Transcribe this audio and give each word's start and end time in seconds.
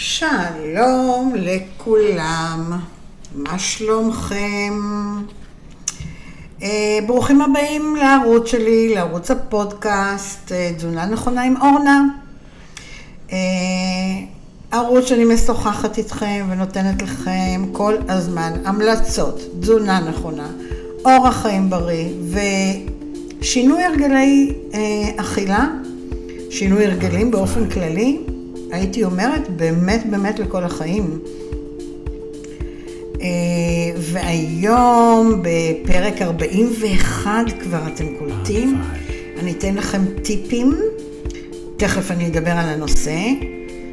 שלום 0.00 1.34
לכולם, 1.36 2.72
מה 3.34 3.58
שלומכם? 3.58 4.72
אה, 6.62 6.98
ברוכים 7.06 7.40
הבאים 7.42 7.96
לערוץ 7.96 8.50
שלי, 8.50 8.94
לערוץ 8.94 9.30
הפודקאסט 9.30 10.52
אה, 10.52 10.72
תזונה 10.76 11.06
נכונה 11.06 11.42
עם 11.42 11.54
אורנה. 11.56 12.04
אה, 13.32 13.36
ערוץ 14.70 15.04
שאני 15.04 15.24
משוחחת 15.24 15.98
איתכם 15.98 16.46
ונותנת 16.50 17.02
לכם 17.02 17.64
כל 17.72 17.94
הזמן 18.08 18.52
המלצות, 18.64 19.40
תזונה 19.60 20.00
נכונה, 20.00 20.48
אורח 21.04 21.42
חיים 21.42 21.70
בריא 21.70 22.08
ושינוי 23.40 23.84
הרגלי 23.84 24.54
אכילה, 25.16 25.66
שינוי 26.50 26.86
הרגלים 26.86 27.30
באופן 27.30 27.70
כללי. 27.70 28.37
הייתי 28.70 29.04
אומרת, 29.04 29.50
באמת 29.56 30.10
באמת 30.10 30.38
לכל 30.38 30.64
החיים. 30.64 31.18
אה, 33.20 33.26
והיום 33.96 35.42
בפרק 35.42 36.22
41 36.22 37.30
כבר 37.62 37.80
אתם 37.94 38.04
קולטים, 38.18 38.80
אני 39.38 39.52
אתן 39.52 39.74
לכם 39.74 40.02
טיפים, 40.22 40.74
תכף 41.76 42.10
אני 42.10 42.26
אדבר 42.26 42.50
על 42.50 42.68
הנושא, 42.68 43.16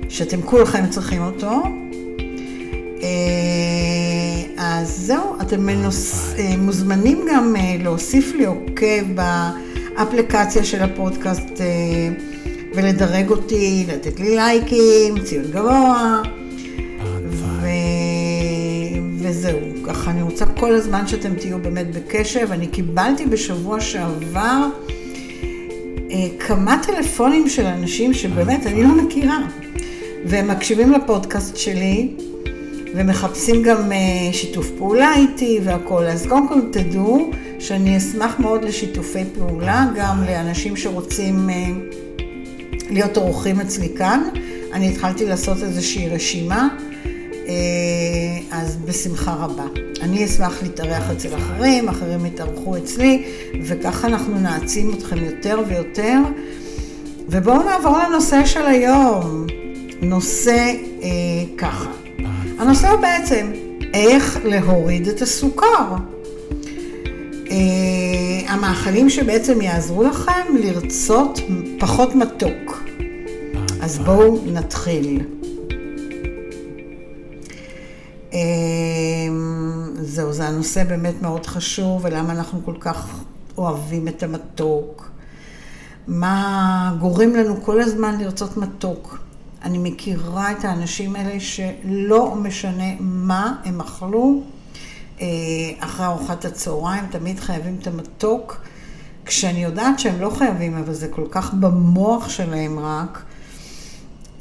שאתם 0.10 0.42
כולכם 0.42 0.90
צריכים 0.90 1.22
אותו. 1.22 1.64
אה, 3.04 4.44
אז 4.58 4.98
זהו, 4.98 5.36
אתם 5.42 5.66
מנוס, 5.66 6.34
אה, 6.38 6.58
מוזמנים 6.58 7.26
גם 7.34 7.56
להוסיף 7.80 8.34
לי 8.36 8.46
עוקב 8.46 9.04
באפליקציה 9.96 10.64
של 10.64 10.84
הפודקאסט. 10.84 11.62
ולדרג 12.76 13.30
אותי, 13.30 13.86
לתת 13.88 14.20
לי 14.20 14.36
לייקים, 14.36 15.24
ציון 15.24 15.46
גבוה, 15.52 16.22
ו... 17.26 17.68
וזהו. 19.20 19.60
ככה 19.84 20.12
אני 20.12 20.22
רוצה 20.22 20.46
כל 20.46 20.74
הזמן 20.74 21.08
שאתם 21.08 21.36
תהיו 21.36 21.60
באמת 21.60 21.96
בקשב. 21.96 22.52
אני 22.52 22.68
קיבלתי 22.68 23.26
בשבוע 23.26 23.82
שעבר 23.82 24.68
אה, 26.12 26.28
כמה 26.40 26.82
טלפונים 26.84 27.50
של 27.50 27.66
אנשים 27.66 28.14
שבאמת 28.14 28.68
אני 28.68 28.84
לא 28.84 28.96
מכירה, 29.04 29.38
והם 30.26 30.48
מקשיבים 30.48 30.92
לפודקאסט 30.92 31.58
שלי. 31.58 32.14
ומחפשים 32.96 33.64
גם 33.64 33.92
אה, 33.92 34.34
שיתוף 34.34 34.72
פעולה 34.78 35.16
איתי 35.16 35.60
והכול. 35.64 36.06
אז 36.06 36.26
קודם 36.28 36.48
כל 36.48 36.62
תדעו 36.72 37.32
שאני 37.60 37.98
אשמח 37.98 38.40
מאוד 38.40 38.64
לשיתופי 38.64 39.24
פעולה, 39.38 39.86
גם 39.96 40.24
לאנשים 40.28 40.76
שרוצים 40.76 41.50
אה, 41.50 41.66
להיות 42.90 43.18
אורחים 43.18 43.60
אצלי 43.60 43.90
כאן. 43.98 44.24
אני 44.74 44.90
התחלתי 44.90 45.26
לעשות 45.26 45.64
איזושהי 45.64 46.10
רשימה, 46.10 46.68
אה, 47.48 47.54
אז 48.52 48.76
בשמחה 48.76 49.34
רבה. 49.34 49.66
אני 50.02 50.26
אשמח 50.26 50.64
להתארח 50.64 51.12
אצל 51.12 51.36
אחרים, 51.36 51.90
אחרים 51.90 52.26
יתארחו 52.26 52.78
אצלי, 52.78 53.24
וככה 53.64 54.08
אנחנו 54.08 54.40
נעצים 54.40 54.94
אתכם 54.94 55.18
יותר 55.18 55.60
ויותר. 55.68 56.18
ובואו 57.30 57.64
נעבור 57.64 57.98
לנושא 57.98 58.46
של 58.46 58.66
היום. 58.66 59.46
נושא 60.02 60.74
אה, 61.04 61.10
ככה. 61.58 61.92
הנושא 62.60 62.88
הוא 62.88 63.00
בעצם 63.00 63.52
איך 63.94 64.40
להוריד 64.44 65.08
את 65.08 65.22
הסוכר. 65.22 65.96
אה, 67.52 67.56
המאכלים 68.48 69.10
שבעצם 69.10 69.62
יעזרו 69.62 70.04
לכם 70.04 70.56
לרצות 70.60 71.40
פחות 71.80 72.16
מתוק. 72.16 72.84
אז 73.82 74.00
בואו 74.00 74.40
נתחיל. 74.46 75.22
אה, 78.34 78.40
זהו, 79.96 80.34
זה 80.34 80.48
הנושא 80.48 80.84
באמת 80.84 81.22
מאוד 81.22 81.46
חשוב, 81.46 82.02
ולמה 82.06 82.34
אנחנו 82.34 82.66
כל 82.66 82.76
כך 82.80 83.24
אוהבים 83.58 84.08
את 84.08 84.24
המתוק. 84.24 85.10
מה 86.08 86.96
גורם 87.00 87.36
לנו 87.36 87.64
כל 87.64 87.82
הזמן 87.82 88.18
לרצות 88.20 88.58
מתוק. 88.58 89.18
אני 89.64 89.78
מכירה 89.78 90.52
את 90.52 90.66
האנשים 90.66 91.16
האלה 91.16 91.40
שלא 91.40 92.36
משנה 92.36 92.94
מה 93.00 93.56
הם 93.66 93.82
אכלו, 93.82 94.42
אה, 94.42 94.55
אחרי 95.80 96.06
ארוחת 96.06 96.46
הצהריים, 96.46 97.04
תמיד 97.12 97.40
חייבים 97.40 97.78
את 97.82 97.88
המתוק, 97.88 98.62
כשאני 99.26 99.64
יודעת 99.64 100.00
שהם 100.00 100.22
לא 100.22 100.30
חייבים, 100.30 100.78
אבל 100.78 100.94
זה 100.94 101.08
כל 101.08 101.26
כך 101.32 101.54
במוח 101.54 102.30
שלהם 102.30 102.80
רק, 102.80 103.24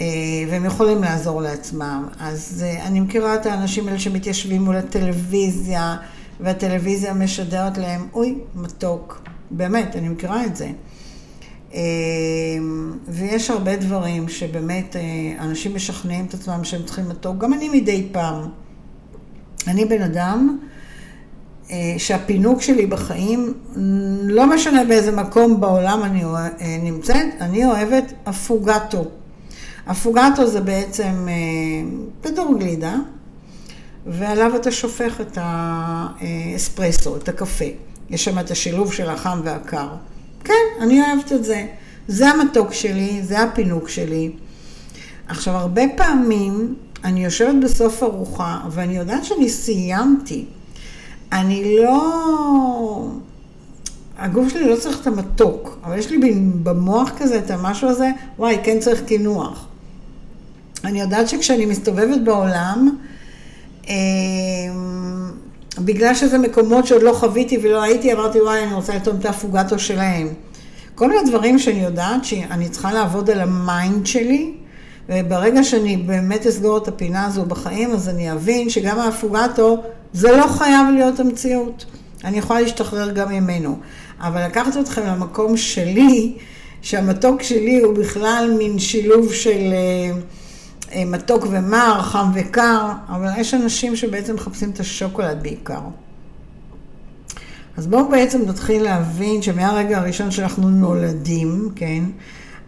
אה, 0.00 0.06
והם 0.50 0.64
יכולים 0.64 1.02
לעזור 1.02 1.42
לעצמם. 1.42 2.08
אז 2.18 2.64
אה, 2.66 2.86
אני 2.86 3.00
מכירה 3.00 3.34
את 3.34 3.46
האנשים 3.46 3.88
האלה 3.88 3.98
שמתיישבים 3.98 4.62
מול 4.62 4.76
הטלוויזיה, 4.76 5.96
והטלוויזיה 6.40 7.14
משדרת 7.14 7.78
להם, 7.78 8.08
אוי, 8.12 8.38
מתוק. 8.54 9.22
באמת, 9.50 9.96
אני 9.96 10.08
מכירה 10.08 10.44
את 10.44 10.56
זה. 10.56 10.68
ויש 13.08 13.50
הרבה 13.50 13.76
דברים 13.76 14.28
שבאמת 14.28 14.96
אנשים 15.38 15.74
משכנעים 15.74 16.24
את 16.26 16.34
עצמם 16.34 16.64
שהם 16.64 16.82
צריכים 16.82 17.08
מתוק. 17.08 17.38
גם 17.38 17.52
אני 17.52 17.68
מדי 17.68 18.08
פעם. 18.12 18.48
אני 19.68 19.84
בן 19.84 20.02
אדם 20.02 20.58
אה, 21.70 21.94
שהפינוק 21.98 22.62
שלי 22.62 22.86
בחיים, 22.86 23.54
לא 24.22 24.46
משנה 24.46 24.84
באיזה 24.84 25.12
מקום 25.12 25.60
בעולם 25.60 26.02
אני 26.04 26.24
אה, 26.24 26.48
נמצאת, 26.82 27.26
אני 27.40 27.64
אוהבת 27.64 28.12
אפוגטו. 28.28 29.04
אפוגטו 29.90 30.46
זה 30.46 30.60
בעצם 30.60 31.28
כדור 32.22 32.52
אה, 32.54 32.58
גלידה, 32.58 32.96
ועליו 34.06 34.56
אתה 34.56 34.70
שופך 34.70 35.20
את 35.20 35.38
האספרסו, 35.40 37.16
את 37.16 37.28
הקפה. 37.28 37.64
יש 38.10 38.24
שם 38.24 38.38
את 38.38 38.50
השילוב 38.50 38.92
של 38.92 39.10
החם 39.10 39.40
והקר. 39.44 39.88
כן, 40.44 40.64
אני 40.80 41.00
אוהבת 41.00 41.32
את 41.32 41.44
זה. 41.44 41.66
זה 42.08 42.28
המתוק 42.28 42.72
שלי, 42.72 43.22
זה 43.22 43.42
הפינוק 43.42 43.88
שלי. 43.88 44.32
עכשיו, 45.28 45.54
הרבה 45.54 45.82
פעמים 45.96 46.74
אני 47.04 47.24
יושבת 47.24 47.64
בסוף 47.64 48.02
ארוחה, 48.02 48.60
ואני 48.70 48.96
יודעת 48.96 49.24
שאני 49.24 49.48
סיימתי. 49.48 50.44
אני 51.32 51.76
לא... 51.78 53.08
הגוף 54.18 54.48
שלי 54.48 54.68
לא 54.68 54.76
צריך 54.76 55.00
את 55.00 55.06
המתוק, 55.06 55.78
אבל 55.84 55.98
יש 55.98 56.10
לי 56.10 56.18
במוח 56.62 57.10
כזה 57.18 57.38
את 57.38 57.50
המשהו 57.50 57.88
הזה, 57.88 58.10
וואי, 58.38 58.58
כן 58.64 58.80
צריך 58.80 59.02
קינוח. 59.04 59.66
אני 60.84 61.00
יודעת 61.00 61.28
שכשאני 61.28 61.66
מסתובבת 61.66 62.20
בעולם, 62.24 62.96
אה, 63.88 63.94
בגלל 65.78 66.14
שזה 66.14 66.38
מקומות 66.38 66.86
שעוד 66.86 67.02
לא 67.02 67.12
חוויתי 67.12 67.58
ולא 67.62 67.82
הייתי, 67.82 68.12
אמרתי, 68.12 68.40
וואי, 68.40 68.64
אני 68.64 68.74
רוצה 68.74 68.96
לטעום 68.96 69.16
את 69.16 69.24
האפוגטו 69.24 69.78
שלהם. 69.78 70.28
כל 70.94 71.08
מיני 71.08 71.30
דברים 71.30 71.58
שאני 71.58 71.84
יודעת 71.84 72.24
שאני 72.24 72.68
צריכה 72.68 72.92
לעבוד 72.92 73.30
על 73.30 73.40
ה 73.40 73.53
mind 73.53 74.06
שלי, 74.06 74.54
וברגע 75.08 75.64
שאני 75.64 75.96
באמת 75.96 76.46
אסגור 76.46 76.78
את 76.78 76.88
הפינה 76.88 77.26
הזו 77.26 77.44
בחיים, 77.44 77.90
אז 77.90 78.08
אני 78.08 78.32
אבין 78.32 78.70
שגם 78.70 78.98
האפוגטו, 78.98 79.82
זה 80.12 80.36
לא 80.36 80.46
חייב 80.46 80.86
להיות 80.94 81.20
המציאות. 81.20 81.84
אני 82.24 82.38
יכולה 82.38 82.60
להשתחרר 82.60 83.10
גם 83.10 83.28
ממנו. 83.28 83.78
אבל 84.20 84.46
לקחת 84.46 84.76
אתכם 84.76 85.02
למקום 85.06 85.56
שלי, 85.56 86.34
שהמתוק 86.82 87.42
שלי 87.42 87.80
הוא 87.80 87.94
בכלל 87.94 88.54
מין 88.58 88.78
שילוב 88.78 89.32
של 89.32 89.72
אה, 89.72 90.16
אה, 90.92 91.04
מתוק 91.04 91.46
ומר, 91.50 92.02
חם 92.02 92.30
וקר, 92.34 92.88
אבל 93.08 93.28
יש 93.38 93.54
אנשים 93.54 93.96
שבעצם 93.96 94.34
מחפשים 94.34 94.70
את 94.70 94.80
השוקולד 94.80 95.42
בעיקר. 95.42 95.80
אז 97.76 97.86
בואו 97.86 98.08
בעצם 98.08 98.42
נתחיל 98.46 98.82
להבין 98.82 99.42
שמהרגע 99.42 99.98
הראשון 99.98 100.30
שאנחנו 100.30 100.68
נולדים, 100.68 101.70
כן, 101.76 102.04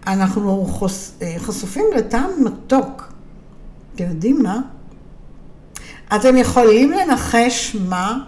אנחנו 0.07 0.67
חוש... 0.71 1.11
אה, 1.23 1.35
חשופים 1.39 1.85
לטעם 1.97 2.31
מתוק. 2.45 3.13
אתם 3.95 4.05
יודעים 4.05 4.43
מה? 4.43 4.61
אתם 6.17 6.37
יכולים 6.37 6.93
לנחש 6.93 7.77
מה? 7.89 8.19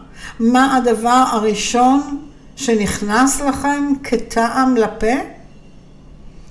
מה 0.41 0.77
הדבר 0.77 1.25
הראשון 1.33 2.23
שנכנס 2.57 3.41
לכם 3.41 3.93
כטעם 4.03 4.77
לפה? 4.77 5.17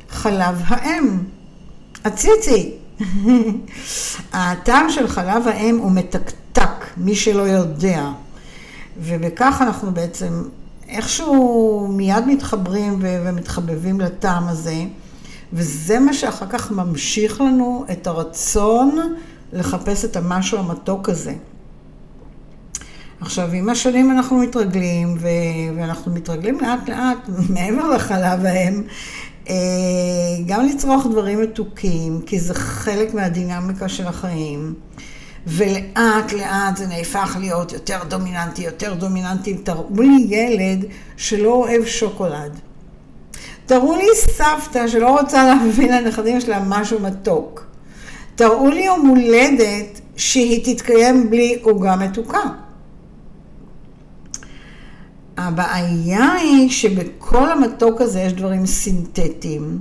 חלב 0.10 0.62
האם. 0.66 1.18
הציצי. 2.06 2.74
הטעם 4.34 4.90
של 4.90 5.08
חלב 5.08 5.48
האם 5.48 5.78
הוא 5.78 5.92
מתקתק, 5.92 6.86
מי 6.98 7.16
שלא 7.16 7.42
יודע. 7.42 8.10
ובכך 8.98 9.62
אנחנו 9.62 9.92
בעצם 9.92 10.44
איכשהו 10.90 11.88
מיד 11.92 12.28
מתחברים 12.28 13.00
ומתחבבים 13.02 14.00
לטעם 14.00 14.48
הזה. 14.48 14.76
וזה 15.54 16.00
מה 16.00 16.14
שאחר 16.14 16.46
כך 16.50 16.72
ממשיך 16.72 17.42
לנו 17.42 17.86
את 17.92 18.08
הרצון 18.08 19.16
לחפש 19.54 20.06
את 20.06 20.16
המשהו 20.16 20.58
המתוק 20.58 21.10
הזה. 21.10 21.34
עכשיו, 23.22 23.52
עם 23.52 23.70
השנים 23.70 24.12
אנחנו 24.12 24.38
מתרגלים, 24.38 25.18
ו- 25.20 25.78
ואנחנו 25.78 26.14
מתרגלים 26.14 26.60
לאט 26.60 26.90
לאט, 26.90 27.30
מעבר 27.54 27.90
לחלב 27.90 28.46
האם, 28.46 28.84
גם 30.46 30.66
לצרוך 30.66 31.08
דברים 31.12 31.42
מתוקים, 31.42 32.22
כי 32.26 32.40
זה 32.40 32.54
חלק 32.54 33.14
מהדינמיקה 33.14 33.90
של 33.90 34.08
החיים. 34.08 34.74
ולאט 35.48 36.34
לאט 36.34 36.78
זה 36.78 36.88
נהפך 36.88 37.38
להיות 37.40 37.74
יותר 37.74 38.04
דומיננטי, 38.08 38.62
יותר 38.62 38.94
דומיננטי. 38.94 39.58
תראו 39.58 40.02
לי 40.02 40.28
ילד 40.30 40.86
שלא 41.18 41.50
אוהב 41.50 41.86
שוקולד. 41.86 42.60
תראו 43.68 43.96
לי 43.96 44.06
סבתא 44.16 44.88
שלא 44.88 45.20
רוצה 45.20 45.44
להביא 45.46 45.92
לנכדים 45.92 46.42
שלה 46.42 46.64
משהו 46.68 47.00
מתוק. 47.00 47.66
תראו 48.36 48.70
לי 48.70 48.84
יום 48.84 49.08
הולדת 49.08 50.02
שהיא 50.16 50.76
תתקיים 50.76 51.30
בלי 51.30 51.60
עוגה 51.62 51.96
מתוקה. 51.96 52.40
הבעיה 55.38 56.34
היא 56.34 56.70
שבכל 56.70 57.52
המתוק 57.52 58.02
הזה 58.02 58.20
יש 58.20 58.34
דברים 58.34 58.66
סינתטיים, 58.66 59.80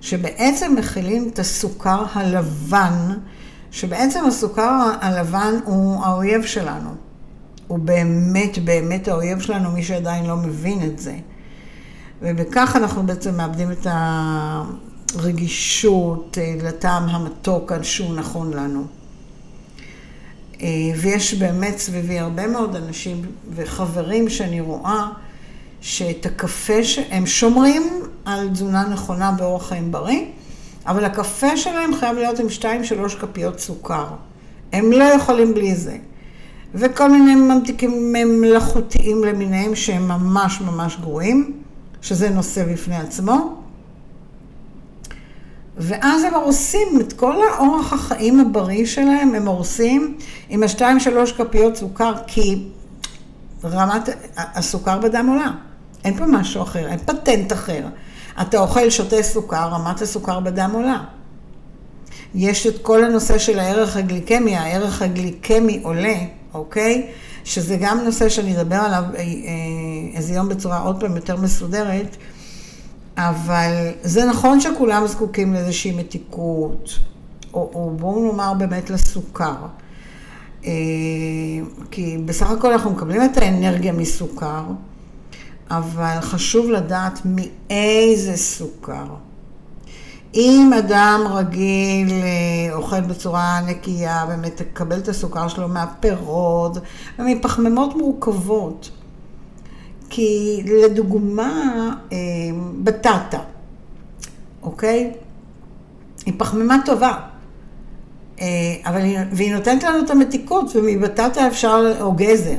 שבעצם 0.00 0.74
מכילים 0.78 1.28
את 1.28 1.38
הסוכר 1.38 2.04
הלבן, 2.12 3.14
שבעצם 3.70 4.24
הסוכר 4.26 4.92
הלבן 5.00 5.54
הוא 5.64 6.04
האויב 6.04 6.44
שלנו. 6.44 6.90
הוא 7.66 7.78
באמת 7.78 8.58
באמת 8.64 9.08
האויב 9.08 9.40
שלנו, 9.40 9.70
מי 9.70 9.82
שעדיין 9.82 10.26
לא 10.26 10.36
מבין 10.36 10.82
את 10.82 10.98
זה. 10.98 11.14
ובכך 12.22 12.76
אנחנו 12.76 13.06
בעצם 13.06 13.36
מאבדים 13.36 13.72
את 13.72 13.86
הרגישות 15.14 16.38
אה, 16.40 16.54
לטעם 16.62 17.08
המתוק 17.08 17.72
שהוא 17.82 18.14
נכון 18.14 18.52
לנו. 18.52 18.84
אה, 20.62 20.68
ויש 20.96 21.34
באמת 21.34 21.78
סביבי 21.78 22.18
הרבה 22.18 22.46
מאוד 22.46 22.76
אנשים 22.76 23.22
וחברים 23.54 24.28
שאני 24.28 24.60
רואה 24.60 25.08
שאת 25.80 26.26
הקפה, 26.26 26.74
הם 27.10 27.26
שומרים 27.26 27.82
על 28.24 28.48
תזונה 28.48 28.84
נכונה 28.88 29.32
באורח 29.32 29.68
חיים 29.68 29.92
בריא, 29.92 30.24
אבל 30.86 31.04
הקפה 31.04 31.56
שלהם 31.56 31.94
חייב 31.94 32.16
להיות 32.16 32.38
עם 32.38 32.46
2-3 32.46 32.64
כפיות 33.20 33.60
סוכר. 33.60 34.06
הם 34.72 34.92
לא 34.92 35.04
יכולים 35.04 35.54
בלי 35.54 35.74
זה. 35.74 35.96
וכל 36.74 37.10
מיני 37.10 37.34
ממתיקים 37.34 38.12
מלאכותיים 38.12 39.24
למיניהם 39.24 39.74
שהם 39.76 40.08
ממש 40.08 40.60
ממש 40.60 40.96
גרועים, 41.00 41.59
שזה 42.02 42.30
נושא 42.30 42.64
בפני 42.64 42.96
עצמו. 42.96 43.60
ואז 45.76 46.22
הם 46.22 46.34
הורסים 46.34 46.88
את 47.00 47.12
כל 47.12 47.34
האורח 47.48 47.92
החיים 47.92 48.40
הבריא 48.40 48.86
שלהם, 48.86 49.34
הם 49.34 49.48
הורסים 49.48 50.18
עם 50.48 50.62
השתיים 50.62 51.00
שלוש 51.00 51.32
כפיות 51.32 51.76
סוכר, 51.76 52.12
כי 52.26 52.68
רמת 53.64 54.08
הסוכר 54.36 54.98
בדם 54.98 55.26
עולה. 55.28 55.50
אין 56.04 56.16
פה 56.16 56.26
משהו 56.26 56.62
אחר, 56.62 56.88
אין 56.88 56.98
פטנט 56.98 57.52
אחר. 57.52 57.86
אתה 58.42 58.58
אוכל, 58.58 58.90
שותה 58.90 59.22
סוכר, 59.22 59.68
רמת 59.68 60.02
הסוכר 60.02 60.40
בדם 60.40 60.70
עולה. 60.74 61.04
יש 62.34 62.66
את 62.66 62.82
כל 62.82 63.04
הנושא 63.04 63.38
של 63.38 63.58
הערך 63.58 63.96
הגליקמי, 63.96 64.56
הערך 64.56 65.02
הגליקמי 65.02 65.80
עולה, 65.82 66.16
אוקיי? 66.54 67.10
שזה 67.50 67.76
גם 67.80 68.00
נושא 68.04 68.28
שאני 68.28 68.60
אדבר 68.60 68.76
עליו 68.76 69.04
אה, 69.14 69.18
אה, 69.18 69.24
איזה 70.14 70.34
יום 70.34 70.48
בצורה 70.48 70.78
עוד 70.78 71.00
פעם 71.00 71.16
יותר 71.16 71.36
מסודרת, 71.36 72.16
אבל 73.16 73.88
זה 74.02 74.24
נכון 74.24 74.60
שכולם 74.60 75.06
זקוקים 75.06 75.54
לאיזושהי 75.54 75.92
מתיקות, 75.92 76.98
או, 77.54 77.70
או 77.74 77.90
בואו 77.96 78.26
נאמר 78.26 78.54
באמת 78.54 78.90
לסוכר. 78.90 79.56
אה, 80.64 80.70
כי 81.90 82.18
בסך 82.24 82.50
הכל 82.50 82.72
אנחנו 82.72 82.90
מקבלים 82.90 83.24
את 83.24 83.36
האנרגיה 83.36 83.92
מסוכר, 83.92 84.64
אבל 85.70 86.20
חשוב 86.20 86.70
לדעת 86.70 87.20
מאיזה 87.24 88.36
סוכר. 88.36 89.06
אם 90.34 90.70
אדם 90.78 91.24
רגיל 91.30 92.10
אה, 92.10 92.74
אוכל 92.74 93.00
בצורה 93.00 93.60
נקייה 93.66 94.24
באמת 94.28 94.60
מקבל 94.60 94.98
את 94.98 95.08
הסוכר 95.08 95.48
שלו 95.48 95.68
מהפירות 95.68 96.78
ומפחמימות 97.18 97.96
מורכבות, 97.96 98.90
כי 100.10 100.62
לדוגמה 100.66 101.90
אה, 102.12 102.18
בטטה, 102.82 103.38
אוקיי? 104.62 105.12
היא 106.26 106.34
פחמימה 106.36 106.76
טובה, 106.84 107.12
אה, 108.40 108.46
אבל 108.86 109.00
היא, 109.00 109.18
והיא 109.32 109.54
נותנת 109.54 109.82
לנו 109.82 110.04
את 110.04 110.10
המתיקות 110.10 110.76
ומבטטה 110.76 111.46
אפשר, 111.46 111.92
או 112.00 112.12
גזר, 112.12 112.58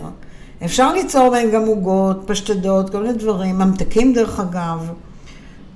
אפשר 0.66 0.94
ליצור 0.94 1.30
בהם 1.30 1.52
גם 1.52 1.66
עוגות, 1.66 2.24
פשטדות, 2.26 2.90
כל 2.90 3.02
מיני 3.02 3.14
דברים, 3.14 3.58
ממתקים 3.58 4.14
דרך 4.14 4.40
אגב. 4.40 4.92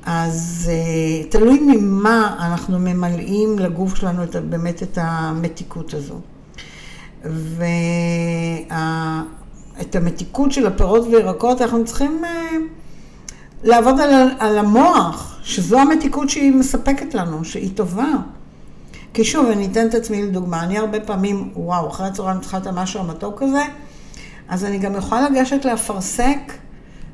אז 0.06 0.72
uh, 0.72 1.31
תלוי 1.31 1.60
ממה 1.60 2.36
אנחנו 2.40 2.80
ממלאים 2.80 3.60
לגוף 3.60 3.96
שלנו 3.96 4.24
את, 4.24 4.36
באמת 4.36 4.84
את 4.84 4.98
המתיקות 5.02 5.94
הזו. 5.94 6.19
ואת 7.24 8.72
המתיקות 9.96 10.52
של 10.52 10.68
הפירות 10.68 11.07
וירקות 11.07 11.62
אנחנו 11.62 11.86
צריכים 11.86 12.24
uh, 12.24 12.28
לעבוד 13.63 14.00
על, 14.00 14.30
על 14.40 14.57
המוח, 14.57 15.40
שזו 15.44 15.80
המתיקות 15.80 16.30
שהיא 16.30 16.52
מספקת 16.52 17.13
לנו, 17.13 17.46
שהיא 17.46 17.72
טובה. 17.75 18.12
כי 19.13 19.24
שוב, 19.24 19.46
אני 19.46 19.66
אתן 19.66 19.88
את 19.88 19.94
עצמי 19.94 20.24
לדוגמה, 20.24 20.63
אני 20.63 20.78
הרבה 20.78 21.00
פעמים, 21.00 21.50
וואו, 21.56 21.90
אחרי 21.90 22.07
הצהריים 22.07 22.40
צריכה 22.40 22.57
את 22.57 22.68
המשהו 22.68 23.00
המתוק 23.00 23.42
הזה, 23.42 23.63
אז 24.48 24.66
אני 24.66 24.78
גם 24.78 24.96
יכולה 24.96 25.30
לגשת 25.30 25.66
לאפרסק, 25.66 26.38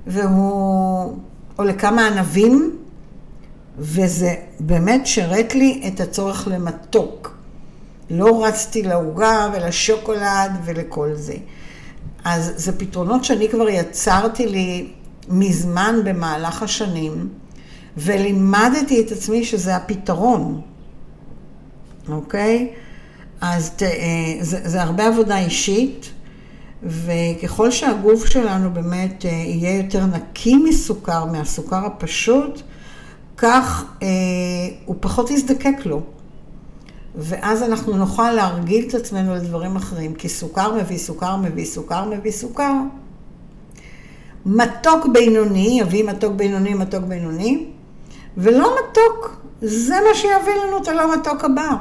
והוא, 0.07 1.17
או 1.59 1.63
לכמה 1.63 2.07
ענבים, 2.07 2.77
וזה 3.77 4.35
באמת 4.59 5.07
שרת 5.07 5.56
לי 5.56 5.81
את 5.88 6.00
הצורך 6.00 6.47
למתוק. 6.51 7.38
לא 8.09 8.45
רצתי 8.45 8.83
לעוגה 8.83 9.50
ולשוקולד 9.53 10.51
ולכל 10.65 11.13
זה. 11.13 11.35
אז 12.23 12.53
זה 12.56 12.79
פתרונות 12.79 13.23
שאני 13.23 13.50
כבר 13.50 13.69
יצרתי 13.69 14.47
לי 14.47 14.88
מזמן 15.29 15.95
במהלך 16.06 16.63
השנים, 16.63 17.29
ולימדתי 17.97 19.01
את 19.01 19.12
עצמי 19.12 19.44
שזה 19.44 19.75
הפתרון, 19.75 20.62
אוקיי? 22.09 22.74
אז 23.41 23.69
ת, 23.69 23.83
אה, 23.83 23.89
זה, 24.39 24.59
זה 24.63 24.81
הרבה 24.81 25.07
עבודה 25.07 25.38
אישית, 25.38 26.09
וככל 26.83 27.71
שהגוף 27.71 28.25
שלנו 28.25 28.74
באמת 28.74 29.25
אה, 29.25 29.29
יהיה 29.29 29.77
יותר 29.77 30.06
נקי 30.06 30.56
מסוכר, 30.56 31.25
מהסוכר 31.25 31.85
הפשוט, 31.85 32.62
כך 33.37 33.85
אה, 34.03 34.07
הוא 34.85 34.95
פחות 34.99 35.31
יזדקק 35.31 35.85
לו. 35.85 36.01
ואז 37.15 37.63
אנחנו 37.63 37.97
נוכל 37.97 38.31
להרגיל 38.31 38.85
את 38.88 38.93
עצמנו 38.93 39.35
לדברים 39.35 39.75
אחרים, 39.75 40.13
כי 40.13 40.29
סוכר 40.29 40.73
מביא 40.75 40.97
סוכר, 40.97 41.35
מביא 41.35 41.65
סוכר, 41.65 42.05
מביא 42.05 42.31
סוכר. 42.31 42.73
מתוק 44.45 45.05
בינוני, 45.13 45.77
יביא 45.81 46.03
מתוק 46.03 46.33
בינוני, 46.33 46.73
מתוק 46.73 47.03
בינוני, 47.03 47.65
ולא 48.38 48.75
מתוק, 48.75 49.41
זה 49.61 49.95
מה 50.07 50.15
שיביא 50.15 50.53
לנו 50.65 50.77
את 50.77 50.88
הלא 50.88 51.15
מתוק 51.15 51.43
הבא. 51.43 51.75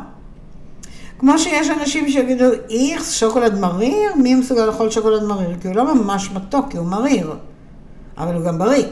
כמו 1.19 1.39
שיש 1.39 1.71
אנשים 1.71 2.09
שיגידו, 2.09 2.45
איכס, 2.71 3.13
שוקולד 3.13 3.59
מריר, 3.59 4.15
מי 4.17 4.35
מסוגל 4.35 4.67
לאכול 4.67 4.91
שוקולד 4.91 5.23
מריר? 5.23 5.57
כי 5.61 5.69
הוא 5.69 5.77
לא 5.77 5.95
ממש 5.95 6.31
מתוק, 6.31 6.67
כי 6.71 6.77
הוא 6.77 6.87
מריר, 6.87 7.35
אבל 8.19 8.35
הוא 8.35 8.45
גם 8.45 8.59
בריא. 8.59 8.85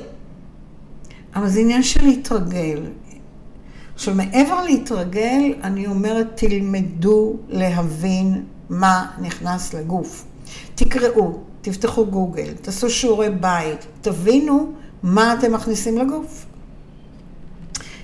אבל 1.35 1.49
זה 1.49 1.61
עניין 1.61 1.82
של 1.82 2.04
להתרגל. 2.04 2.82
עכשיו, 3.94 4.14
מעבר 4.14 4.62
להתרגל, 4.64 5.54
אני 5.62 5.87
אומרת, 5.87 6.26
תלמדו 6.35 7.37
להבין 7.49 8.44
מה 8.70 9.06
נכנס 9.20 9.75
לגוף. 9.75 10.25
תקראו, 10.75 11.38
תפתחו 11.61 12.06
גוגל, 12.06 12.52
תעשו 12.62 12.90
שיעורי 12.90 13.30
בית, 13.30 13.87
תבינו 14.00 14.73
מה 15.02 15.35
אתם 15.35 15.52
מכניסים 15.52 15.99
לגוף. 15.99 16.47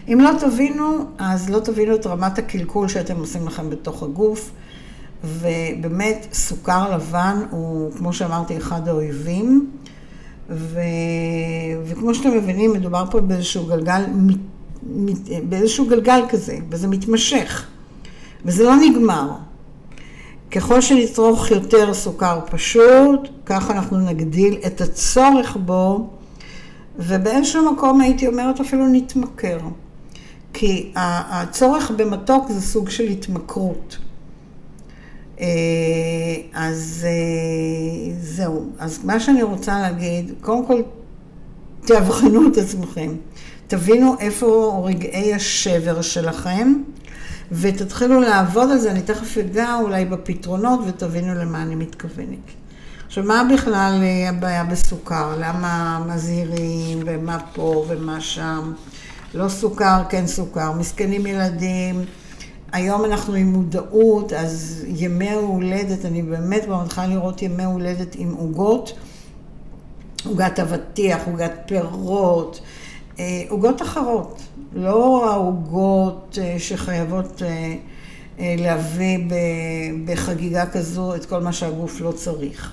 אם 0.09 0.21
לא 0.21 0.31
תבינו, 0.39 1.05
אז 1.19 1.51
לא 1.51 1.61
תבינו 1.61 1.95
את 1.95 2.07
רמת 2.07 2.39
הקלקול 2.39 2.89
שאתם 2.89 3.17
עושים 3.17 3.47
לכם 3.47 3.71
בתוך 3.71 4.03
הגוף. 4.03 4.51
ובאמת, 5.25 6.27
סוכר 6.33 6.97
לבן 6.97 7.43
הוא, 7.51 7.93
כמו 7.93 8.13
שאמרתי, 8.13 8.57
אחד 8.57 8.89
האויבים. 8.89 9.71
ו... 10.51 10.81
וכמו 11.85 12.15
שאתם 12.15 12.37
מבינים, 12.37 12.73
מדובר 12.73 13.05
פה 13.11 13.21
באיזשהו 13.21 13.67
גלגל, 13.67 14.03
באיזשהו 15.49 15.87
גלגל 15.87 16.21
כזה, 16.29 16.57
וזה 16.71 16.89
מתמשך, 16.89 17.67
וזה 18.45 18.65
לא 18.65 18.77
נגמר. 18.77 19.31
ככל 20.51 20.81
שנצרוך 20.81 21.51
יותר 21.51 21.95
סוכר 21.95 22.41
פשוט, 22.51 23.29
כך 23.47 23.71
אנחנו 23.71 23.99
נגדיל 23.99 24.57
את 24.67 24.81
הצורך 24.81 25.57
בו, 25.57 26.09
ובאיזשהו 26.99 27.73
מקום 27.73 28.01
הייתי 28.01 28.27
אומרת 28.27 28.61
אפילו 28.61 28.89
נתמכר. 28.89 29.59
כי 30.53 30.93
הצורך 30.95 31.91
במתוק 31.97 32.51
זה 32.51 32.61
סוג 32.61 32.91
של 32.91 33.05
התמכרות. 33.05 33.97
אה, 35.41 35.47
אז 36.53 37.07
אה, 37.09 38.15
זהו. 38.21 38.71
אז 38.79 39.05
מה 39.05 39.21
שאני 39.21 39.43
רוצה 39.43 39.81
להגיד, 39.81 40.33
קודם 40.41 40.67
כל, 40.67 40.83
תאבחנו 41.87 42.49
את 42.49 42.57
עצמכם. 42.57 43.15
תבינו 43.67 44.17
איפה 44.21 44.83
רגעי 44.87 45.35
השבר 45.35 46.03
שלכם, 46.03 46.73
ותתחילו 47.53 48.21
לעבוד 48.21 48.71
על 48.71 48.79
זה, 48.79 48.91
אני 48.91 49.03
תכף 49.03 49.39
אגע 49.39 49.75
אולי 49.81 50.05
בפתרונות 50.05 50.81
ותבינו 50.87 51.35
למה 51.35 51.63
אני 51.63 51.75
מתכוונת. 51.75 52.39
עכשיו, 53.07 53.25
מה 53.25 53.43
בכלל 53.55 54.01
אה, 54.03 54.29
הבעיה 54.29 54.65
בסוכר? 54.65 55.37
למה 55.39 56.05
מזהירים, 56.09 56.99
ומה 57.07 57.39
פה 57.53 57.85
ומה 57.89 58.21
שם? 58.21 58.73
לא 59.35 59.49
סוכר, 59.49 60.03
כן 60.09 60.27
סוכר. 60.27 60.73
מסכנים 60.73 61.27
ילדים. 61.27 62.05
היום 62.75 63.05
אנחנו 63.05 63.35
עם 63.35 63.53
מודעות, 63.53 64.33
אז 64.33 64.85
ימי 64.87 65.29
ההולדת, 65.29 66.05
אני 66.05 66.23
באמת 66.23 66.65
כבר 66.65 66.83
מתחילה 66.85 67.07
לראות 67.07 67.43
ימי 67.43 67.65
הולדת 67.65 68.15
עם 68.19 68.35
עוגות. 68.35 68.93
עוגת 70.27 70.61
אבטיח, 70.61 71.19
עוגת 71.27 71.53
פירות, 71.67 72.61
אה, 73.19 73.43
עוגות 73.49 73.83
אחרות. 73.83 74.43
לא 74.73 75.33
העוגות 75.33 76.39
אה, 76.43 76.57
שחייבות 76.59 77.43
להביא 78.39 79.19
בחגיגה 80.05 80.67
כזו 80.67 81.15
את 81.15 81.25
כל 81.27 81.41
מה 81.41 81.53
שהגוף 81.53 82.01
לא 82.01 82.13
צריך. 82.13 82.73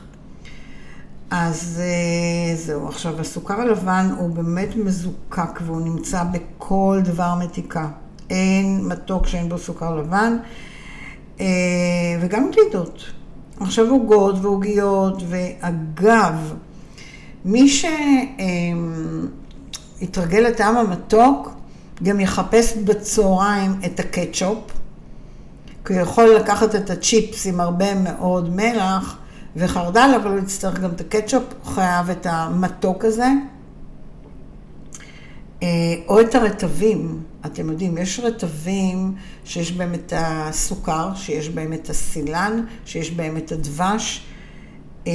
אז 1.31 1.81
אה, 1.83 2.55
זהו, 2.55 2.87
עכשיו 2.87 3.21
הסוכר 3.21 3.61
הלבן 3.61 4.09
הוא 4.17 4.29
באמת 4.29 4.75
מזוקק 4.75 5.59
והוא 5.65 5.81
נמצא 5.81 6.23
בכל 6.23 6.99
דבר 7.03 7.35
מתיקה. 7.35 7.87
אין 8.31 8.85
מתוק 8.87 9.27
שאין 9.27 9.49
בו 9.49 9.57
סוכר 9.57 9.95
לבן, 9.95 10.37
אה, 11.39 11.45
וגם 12.21 12.51
גלידות. 12.51 13.03
עכשיו 13.59 13.89
עוגות 13.89 14.35
ועוגיות, 14.41 15.23
ואגב, 15.27 16.53
מי 17.45 17.67
שיתרגל 19.99 20.45
אה, 20.45 20.49
לטעם 20.49 20.77
המתוק, 20.77 21.49
גם 22.03 22.19
יחפש 22.19 22.73
בצהריים 22.77 23.71
את 23.85 23.99
הקטשופ, 23.99 24.57
כי 25.85 25.93
הוא 25.93 26.01
יכול 26.01 26.35
לקחת 26.35 26.75
את 26.75 26.89
הצ'יפס 26.89 27.47
עם 27.47 27.59
הרבה 27.59 27.95
מאוד 27.95 28.55
מלח, 28.55 29.17
וחרדל, 29.55 30.09
אבל 30.21 30.31
הוא 30.31 30.39
יצטרך 30.39 30.79
גם 30.79 30.89
את 30.89 31.01
הקטשופ, 31.01 31.43
הוא 31.63 31.73
חייב 31.73 32.09
את 32.09 32.27
המתוק 32.29 33.05
הזה. 33.05 33.27
אה, 35.63 35.67
או 36.07 36.21
את 36.21 36.35
הרטבים, 36.35 37.23
אתם 37.45 37.69
יודעים, 37.69 37.97
יש 37.97 38.19
רטבים 38.19 39.13
שיש 39.45 39.71
בהם 39.71 39.93
את 39.93 40.13
הסוכר, 40.15 41.15
שיש 41.15 41.49
בהם 41.49 41.73
את 41.73 41.89
הסילן, 41.89 42.63
שיש 42.85 43.11
בהם 43.11 43.37
את 43.37 43.51
הדבש, 43.51 44.23
אה, 45.07 45.13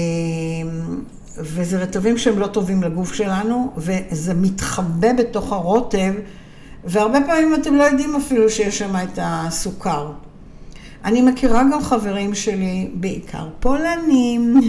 וזה 1.39 1.79
רטבים 1.79 2.19
שהם 2.19 2.39
לא 2.39 2.47
טובים 2.47 2.83
לגוף 2.83 3.13
שלנו, 3.15 3.73
וזה 3.77 4.35
מתחבא 4.35 5.13
בתוך 5.13 5.53
הרוטב, 5.53 6.15
והרבה 6.85 7.19
פעמים 7.27 7.55
אתם 7.55 7.75
לא 7.75 7.83
יודעים 7.83 8.17
אפילו 8.17 8.51
שיש 8.51 8.79
שם 8.79 8.97
את 8.97 9.19
הסוכר. 9.23 10.13
אני 11.05 11.23
מכירה 11.23 11.63
גם 11.73 11.83
חברים 11.83 12.35
שלי, 12.35 12.91
בעיקר 12.95 13.49
פולנים, 13.61 14.61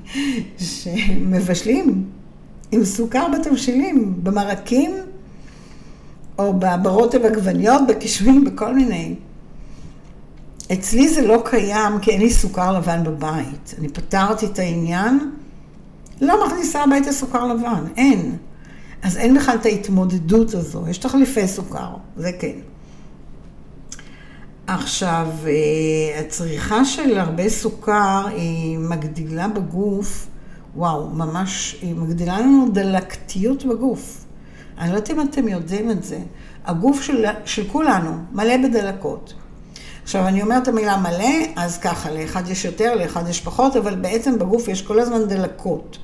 שמבשלים 0.58 2.04
עם 2.72 2.84
סוכר 2.84 3.26
בתבשילים, 3.28 4.14
במרקים, 4.22 4.90
או 6.40 6.54
ברוטב 6.82 7.24
עגבניות, 7.24 7.82
בקישואים, 7.88 8.44
בכל 8.44 8.74
מיני. 8.74 9.14
אצלי 10.72 11.08
זה 11.08 11.26
לא 11.26 11.42
קיים 11.44 11.98
כי 12.02 12.10
אין 12.10 12.20
לי 12.20 12.30
סוכר 12.30 12.72
לבן 12.72 13.04
בבית. 13.04 13.74
אני 13.78 13.88
פתרתי 13.88 14.46
את 14.46 14.58
העניין, 14.58 15.30
לא 16.20 16.46
מכניסה 16.46 16.82
הביתה 16.82 17.12
סוכר 17.12 17.46
לבן, 17.46 17.84
אין. 17.96 18.36
אז 19.02 19.16
אין 19.16 19.38
בכלל 19.38 19.56
את 19.60 19.66
ההתמודדות 19.66 20.54
הזו, 20.54 20.84
יש 20.88 20.98
תחליפי 20.98 21.48
סוכר, 21.48 21.88
זה 22.16 22.32
כן. 22.40 22.58
עכשיו, 24.66 25.28
אה, 25.46 26.20
הצריכה 26.20 26.84
של 26.84 27.18
הרבה 27.18 27.48
סוכר 27.48 28.26
היא 28.26 28.78
מגדילה 28.78 29.48
בגוף, 29.48 30.26
וואו, 30.76 31.08
ממש, 31.08 31.76
היא 31.82 31.94
מגדילה 31.94 32.40
לנו 32.40 32.68
דלקתיות 32.72 33.64
בגוף. 33.64 34.24
אני 34.80 34.90
לא 34.90 34.94
יודעת 34.94 35.10
אם 35.10 35.20
אתם 35.20 35.48
יודעים 35.48 35.90
את 35.90 36.04
זה. 36.04 36.18
הגוף 36.64 37.02
של, 37.02 37.24
של 37.44 37.68
כולנו 37.68 38.10
מלא 38.32 38.56
בדלקות. 38.56 39.34
עכשיו, 40.02 40.26
אני 40.28 40.42
אומרת 40.42 40.62
את 40.62 40.68
המילה 40.68 40.96
מלא, 40.96 41.34
אז 41.56 41.78
ככה, 41.78 42.10
לאחד 42.10 42.48
יש 42.48 42.64
יותר, 42.64 42.94
לאחד 42.94 43.28
יש 43.28 43.40
פחות, 43.40 43.76
אבל 43.76 43.94
בעצם 43.94 44.38
בגוף 44.38 44.68
יש 44.68 44.82
כל 44.82 45.00
הזמן 45.00 45.28
דלקות. 45.28 45.98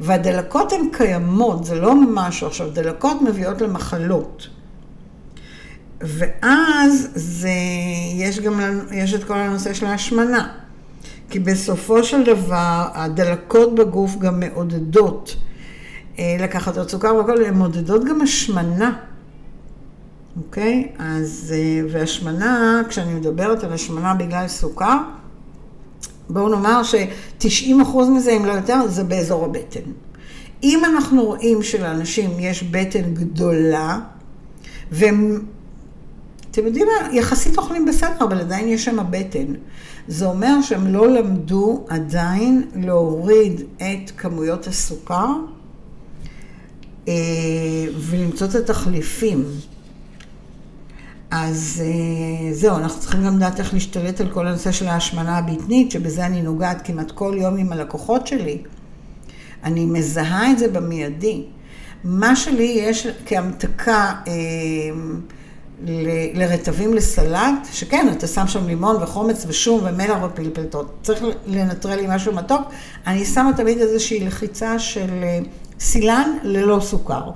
והדלקות 0.00 0.72
הן 0.72 0.88
קיימות, 0.92 1.64
זה 1.64 1.74
לא 1.74 1.94
משהו. 2.14 2.46
עכשיו, 2.46 2.70
דלקות 2.70 3.22
מביאות 3.22 3.60
למחלות. 3.60 4.48
ואז 6.00 7.08
זה, 7.14 7.50
יש 8.14 8.40
גם, 8.40 8.60
יש 8.92 9.14
את 9.14 9.24
כל 9.24 9.34
הנושא 9.34 9.74
של 9.74 9.86
ההשמנה. 9.86 10.48
כי 11.30 11.38
בסופו 11.38 12.04
של 12.04 12.24
דבר, 12.24 12.88
הדלקות 12.94 13.74
בגוף 13.74 14.16
גם 14.16 14.40
מעודדות 14.40 15.36
לקחת 16.18 16.78
עוד 16.78 16.90
סוכר 16.90 17.14
והכל, 17.14 17.44
הן 17.44 17.54
מעודדות 17.54 18.04
גם 18.04 18.20
השמנה. 18.20 18.92
אוקיי? 20.36 20.88
אז, 20.98 21.54
אה, 21.56 21.80
והשמנה, 21.92 22.82
כשאני 22.88 23.14
מדברת 23.14 23.64
על 23.64 23.72
השמנה 23.72 24.14
בגלל 24.14 24.48
סוכר, 24.48 24.96
בואו 26.30 26.48
נאמר 26.48 26.82
ש-90% 26.82 27.96
מזה, 28.16 28.30
אם 28.30 28.44
לא 28.44 28.52
יותר, 28.52 28.88
זה 28.88 29.04
באזור 29.04 29.44
הבטן. 29.44 29.90
אם 30.62 30.84
אנחנו 30.84 31.24
רואים 31.24 31.62
שלאנשים 31.62 32.30
יש 32.38 32.62
בטן 32.62 33.14
גדולה, 33.14 33.98
והם 34.90 35.40
אתם 36.50 36.66
יודעים 36.66 36.86
מה? 36.86 37.14
יחסית 37.14 37.58
אוכלים 37.58 37.84
בסדר, 37.84 38.24
אבל 38.24 38.40
עדיין 38.40 38.68
יש 38.68 38.84
שם 38.84 38.96
בטן. 39.10 39.46
זה 40.08 40.26
אומר 40.26 40.62
שהם 40.62 40.86
לא 40.86 41.08
למדו 41.08 41.84
עדיין 41.88 42.68
להוריד 42.74 43.60
את 43.76 44.10
כמויות 44.16 44.66
הסוכר 44.66 45.14
אה, 45.14 45.55
ולמצוא 48.00 48.46
את 48.46 48.54
התחליפים. 48.54 49.44
אז 51.30 51.82
אה, 51.84 52.52
זהו, 52.54 52.76
אנחנו 52.76 53.00
צריכים 53.00 53.24
גם 53.24 53.36
לדעת 53.36 53.60
איך 53.60 53.74
להשתלט 53.74 54.20
על 54.20 54.28
כל 54.30 54.46
הנושא 54.46 54.72
של 54.72 54.88
ההשמנה 54.88 55.38
הבטנית, 55.38 55.90
שבזה 55.90 56.26
אני 56.26 56.42
נוגעת 56.42 56.86
כמעט 56.86 57.10
כל 57.10 57.36
יום 57.40 57.56
עם 57.56 57.72
הלקוחות 57.72 58.26
שלי. 58.26 58.58
אני 59.64 59.86
מזהה 59.86 60.50
את 60.50 60.58
זה 60.58 60.68
במיידי. 60.68 61.44
מה 62.04 62.36
שלי 62.36 62.76
יש 62.80 63.06
כהמתקה, 63.26 64.12
אה, 64.28 64.32
ל- 65.86 66.38
לרטבים 66.42 66.94
לסלט, 66.94 67.68
שכן, 67.72 68.06
אתה 68.12 68.26
שם 68.26 68.46
שם 68.46 68.66
לימון 68.66 69.02
וחומץ 69.02 69.44
ושום 69.48 69.80
ומלח 69.84 70.18
ופלפלטות. 70.24 70.94
צריך 71.02 71.22
לנטרל 71.46 71.96
לי 71.96 72.06
משהו 72.08 72.34
מתוק. 72.34 72.62
אני 73.06 73.24
שמה 73.24 73.50
תמיד 73.56 73.78
איזושהי 73.78 74.20
לחיצה 74.26 74.78
של 74.78 75.10
אה, 75.22 75.38
סילן 75.80 76.30
ללא 76.42 76.80
סוכר. 76.80 77.30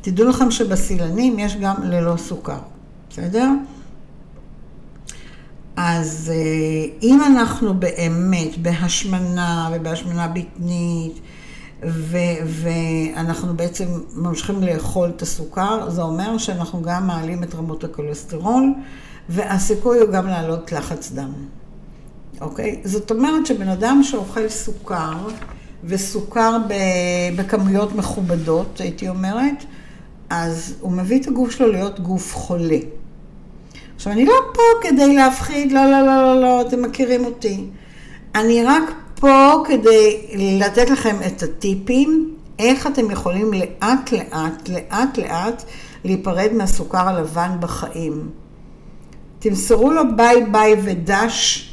תדעו 0.00 0.28
לכם 0.28 0.50
שבסילנים 0.50 1.38
יש 1.38 1.56
גם 1.56 1.74
ללא 1.82 2.16
סוכר, 2.16 2.58
בסדר? 3.10 3.48
אז 5.76 6.32
אה, 6.34 6.94
אם 7.02 7.20
אנחנו 7.22 7.74
באמת 7.74 8.58
בהשמנה 8.58 9.70
ובהשמנה 9.72 10.28
בטנית, 10.28 11.20
ו- 11.86 12.16
ואנחנו 12.46 13.56
בעצם 13.56 13.84
ממשיכים 14.14 14.62
לאכול 14.62 15.12
את 15.16 15.22
הסוכר, 15.22 15.90
זה 15.90 16.02
אומר 16.02 16.38
שאנחנו 16.38 16.82
גם 16.82 17.06
מעלים 17.06 17.42
את 17.42 17.54
רמות 17.54 17.84
הכולסטרול, 17.84 18.72
והסיכוי 19.28 19.98
הוא 19.98 20.10
גם 20.10 20.26
להעלות 20.26 20.72
לחץ 20.72 21.12
דם. 21.12 21.32
אוקיי? 22.40 22.80
זאת 22.84 23.10
אומרת 23.10 23.46
שבן 23.46 23.68
אדם 23.68 24.00
שאוכל 24.02 24.48
סוכר, 24.48 25.28
וסוכר 25.84 26.56
בכמויות 27.36 27.94
מכובדות, 27.94 28.80
הייתי 28.80 29.08
אומרת, 29.08 29.64
אז 30.30 30.74
הוא 30.80 30.92
מביא 30.92 31.20
את 31.20 31.26
הגוף 31.26 31.50
שלו 31.50 31.72
להיות 31.72 32.00
גוף 32.00 32.34
חולה. 32.34 32.78
עכשיו, 33.96 34.12
אני 34.12 34.26
לא 34.26 34.34
פה 34.54 34.88
כדי 34.88 35.16
להפחיד, 35.16 35.72
לא, 35.72 35.84
לא, 35.84 36.00
לא, 36.00 36.22
לא, 36.22 36.40
לא, 36.40 36.60
אתם 36.60 36.82
מכירים 36.82 37.24
אותי. 37.24 37.64
אני 38.34 38.64
רק 38.64 38.82
פה 39.14 39.62
כדי 39.68 40.26
לתת 40.60 40.90
לכם 40.90 41.16
את 41.26 41.42
הטיפים, 41.42 42.34
איך 42.58 42.86
אתם 42.86 43.10
יכולים 43.10 43.52
לאט 43.52 44.12
לאט, 44.12 44.68
לאט 44.68 45.18
לאט, 45.18 45.62
להיפרד 46.04 46.52
מהסוכר 46.52 47.08
הלבן 47.08 47.50
בחיים. 47.60 48.30
תמסרו 49.38 49.90
לו 49.90 50.02
ביי 50.16 50.44
ביי 50.52 50.76
ודש, 50.84 51.68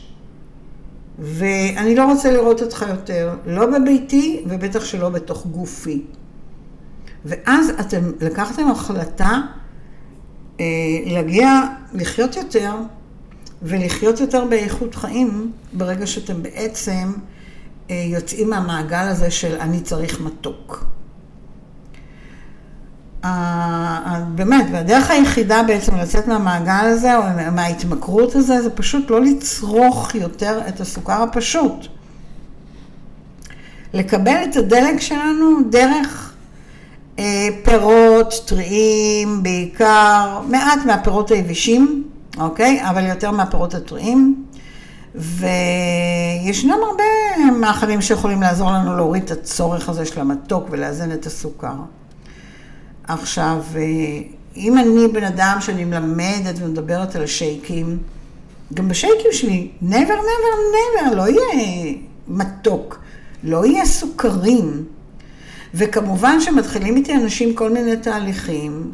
ואני 1.20 1.96
לא 1.96 2.12
רוצה 2.12 2.32
לראות 2.32 2.62
אותך 2.62 2.86
יותר, 2.90 3.36
לא 3.46 3.66
בביתי 3.66 4.44
ובטח 4.50 4.86
שלא 4.86 5.10
בתוך 5.10 5.46
גופי. 5.46 6.02
ואז 7.26 7.70
אתם 7.80 8.12
לקחתם 8.22 8.72
החלטה 8.72 9.42
אה, 10.60 10.66
להגיע, 11.06 11.50
לחיות 11.94 12.36
יותר, 12.36 12.74
ולחיות 13.62 14.20
יותר 14.20 14.46
באיכות 14.46 14.96
חיים, 14.96 15.52
ברגע 15.74 16.08
שאתם 16.08 16.44
בעצם 16.44 17.14
אה, 17.90 18.04
יוצאים 18.08 18.50
מהמעגל 18.50 19.08
הזה 19.10 19.32
של 19.32 19.56
אני 19.60 19.82
צריך 19.82 20.22
מתוק. 20.22 20.86
באמת, 24.36 24.66
והדרך 24.72 25.12
היחידה 25.12 25.64
בעצם 25.64 25.96
לצאת 25.96 26.28
מהמעגל 26.28 26.86
הזה, 26.86 27.18
או 27.18 27.24
מההתמכרות 27.52 28.36
הזה, 28.36 28.62
זה 28.62 28.70
פשוט 28.70 29.10
לא 29.10 29.22
לצרוך 29.22 30.16
יותר 30.16 30.62
את 30.68 30.80
הסוכר 30.80 31.24
הפשוט. 31.24 31.88
לקבל 33.94 34.44
את 34.50 34.56
הדלק 34.56 35.02
שלנו 35.02 35.58
דרך 35.70 36.34
אה, 37.20 37.48
פירות, 37.64 38.34
טריים, 38.46 39.44
בעיקר, 39.44 40.40
מעט 40.48 40.80
מהפירות 40.86 41.32
היבשים, 41.32 42.04
אוקיי? 42.38 42.90
אבל 42.90 43.06
יותר 43.06 43.32
מהפירות 43.32 43.74
הטריים. 43.76 44.44
וישנם 45.16 46.78
הרבה 46.90 47.04
מאכלים 47.60 48.02
שיכולים 48.02 48.42
לעזור 48.42 48.72
לנו 48.72 48.96
להוריד 48.98 49.24
את 49.24 49.32
הצורך 49.32 49.90
הזה 49.90 50.06
של 50.06 50.22
המתוק 50.22 50.68
ולאזן 50.70 51.12
את 51.12 51.26
הסוכר. 51.26 51.76
עכשיו, 53.10 53.64
אה, 53.76 53.82
אם 54.56 54.78
אני 54.78 55.08
בן 55.08 55.24
אדם 55.24 55.58
שאני 55.60 55.86
מלמדת 55.86 56.56
ומדברת 56.58 57.16
על 57.16 57.26
שייקים, 57.26 57.98
גם 58.74 58.88
בשייקים 58.88 59.32
שלי, 59.32 59.68
never, 59.84 59.94
never, 59.94 60.56
never, 60.76 61.16
לא 61.16 61.28
יהיה 61.28 61.94
מתוק, 62.28 63.00
לא 63.44 63.66
יהיה 63.66 63.86
סוכרים. 63.86 64.86
וכמובן 65.74 66.42
שמתחילים 66.42 66.96
איתי 66.96 67.16
אנשים 67.16 67.54
כל 67.54 67.70
מיני 67.70 67.98
תהליכים, 67.98 68.94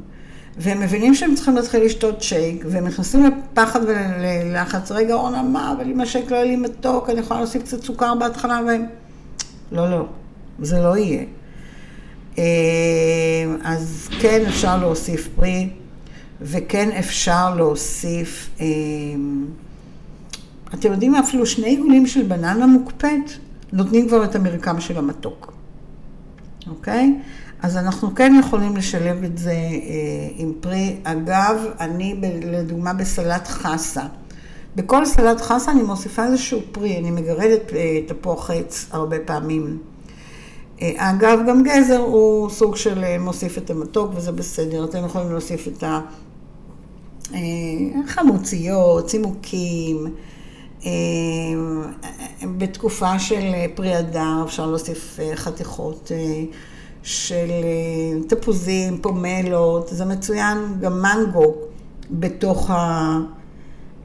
והם 0.58 0.80
מבינים 0.80 1.16
שהם 1.16 1.36
צריכים 1.36 1.56
להתחיל 1.56 1.84
לשתות 1.84 2.22
שייק, 2.22 2.66
והם 2.68 2.88
נכנסים 2.88 3.26
לפחד 3.26 3.80
וללחץ, 3.84 4.92
רגע, 4.92 5.16
רונה, 5.16 5.44
מה, 5.44 5.74
אבל 5.78 5.92
אם 5.92 6.02
השייק 6.02 6.32
לא 6.32 6.36
יהיה 6.36 6.46
לי 6.46 6.56
מתוק, 6.56 7.10
אני 7.10 7.20
יכולה 7.20 7.40
להוסיף 7.40 7.64
קצת 7.64 7.84
סוכר 7.84 8.16
בהתחלה, 8.16 8.62
והם... 8.68 8.86
לא, 9.72 9.92
לא, 9.92 10.06
זה 10.60 10.80
לא 10.80 10.98
יהיה. 10.98 11.24
אה, 12.38 12.44
אז 13.64 14.10
כן 14.20 14.44
אפשר 14.48 14.78
להוסיף 14.78 15.28
פרי, 15.36 15.70
וכן 16.42 16.90
אפשר 17.00 17.56
להוסיף, 17.56 18.50
אה, 18.62 18.66
אתם 20.74 20.92
יודעים 20.92 21.12
מה, 21.12 21.20
אפילו 21.20 21.46
שני 21.46 21.68
עיגולים 21.68 22.08
של 22.08 22.24
בננה 22.24 22.66
מוקפאת, 22.68 23.32
נותנים 23.74 24.08
כבר 24.08 24.24
את 24.24 24.36
המרקם 24.36 24.80
של 24.80 24.98
המתוק, 24.98 25.54
אוקיי? 26.68 27.14
אז 27.62 27.78
אנחנו 27.78 28.16
כן 28.16 28.34
יכולים 28.40 28.78
לשלב 28.78 29.24
את 29.24 29.38
זה 29.38 29.52
אה, 29.52 30.30
עם 30.36 30.54
פרי. 30.60 30.96
אגב, 31.04 31.66
אני 31.80 32.16
לדוגמה 32.44 32.94
בסלט 32.94 33.48
חסה. 33.48 34.04
בכל 34.76 35.06
סלט 35.06 35.42
חסה 35.42 35.72
אני 35.72 35.82
מוסיפה 35.82 36.26
איזשהו 36.26 36.62
פרי, 36.72 36.98
אני 36.98 37.12
מגרדת 37.12 37.72
תפוח 38.08 38.52
עץ 38.52 38.88
הרבה 38.92 39.18
פעמים. 39.26 39.80
אה, 40.82 40.92
אגב, 40.98 41.40
גם 41.48 41.64
גזר 41.64 41.98
הוא 41.98 42.50
סוג 42.50 42.76
של 42.76 43.04
אה, 43.04 43.20
מוסיף 43.20 43.58
את 43.58 43.70
המתוק 43.70 44.12
וזה 44.16 44.32
בסדר. 44.32 44.86
אתם 44.86 45.06
יכולים 45.06 45.32
להוסיף 45.32 45.68
את 45.68 45.84
החמוציות, 48.08 49.04
אה, 49.04 49.10
צימוקים. 49.10 50.08
בתקופה 52.58 53.20
של 53.20 53.52
פרי 53.76 53.96
הדר 53.96 54.44
אפשר 54.46 54.68
להוסיף 54.68 55.20
חתיכות. 55.36 56.12
של 57.04 57.50
תפוזים, 58.28 58.98
פומלות, 59.02 59.88
זה 59.92 60.06
מצוין, 60.06 60.58
גם 60.80 61.02
מנגו 61.02 61.54
בתוך 62.12 62.72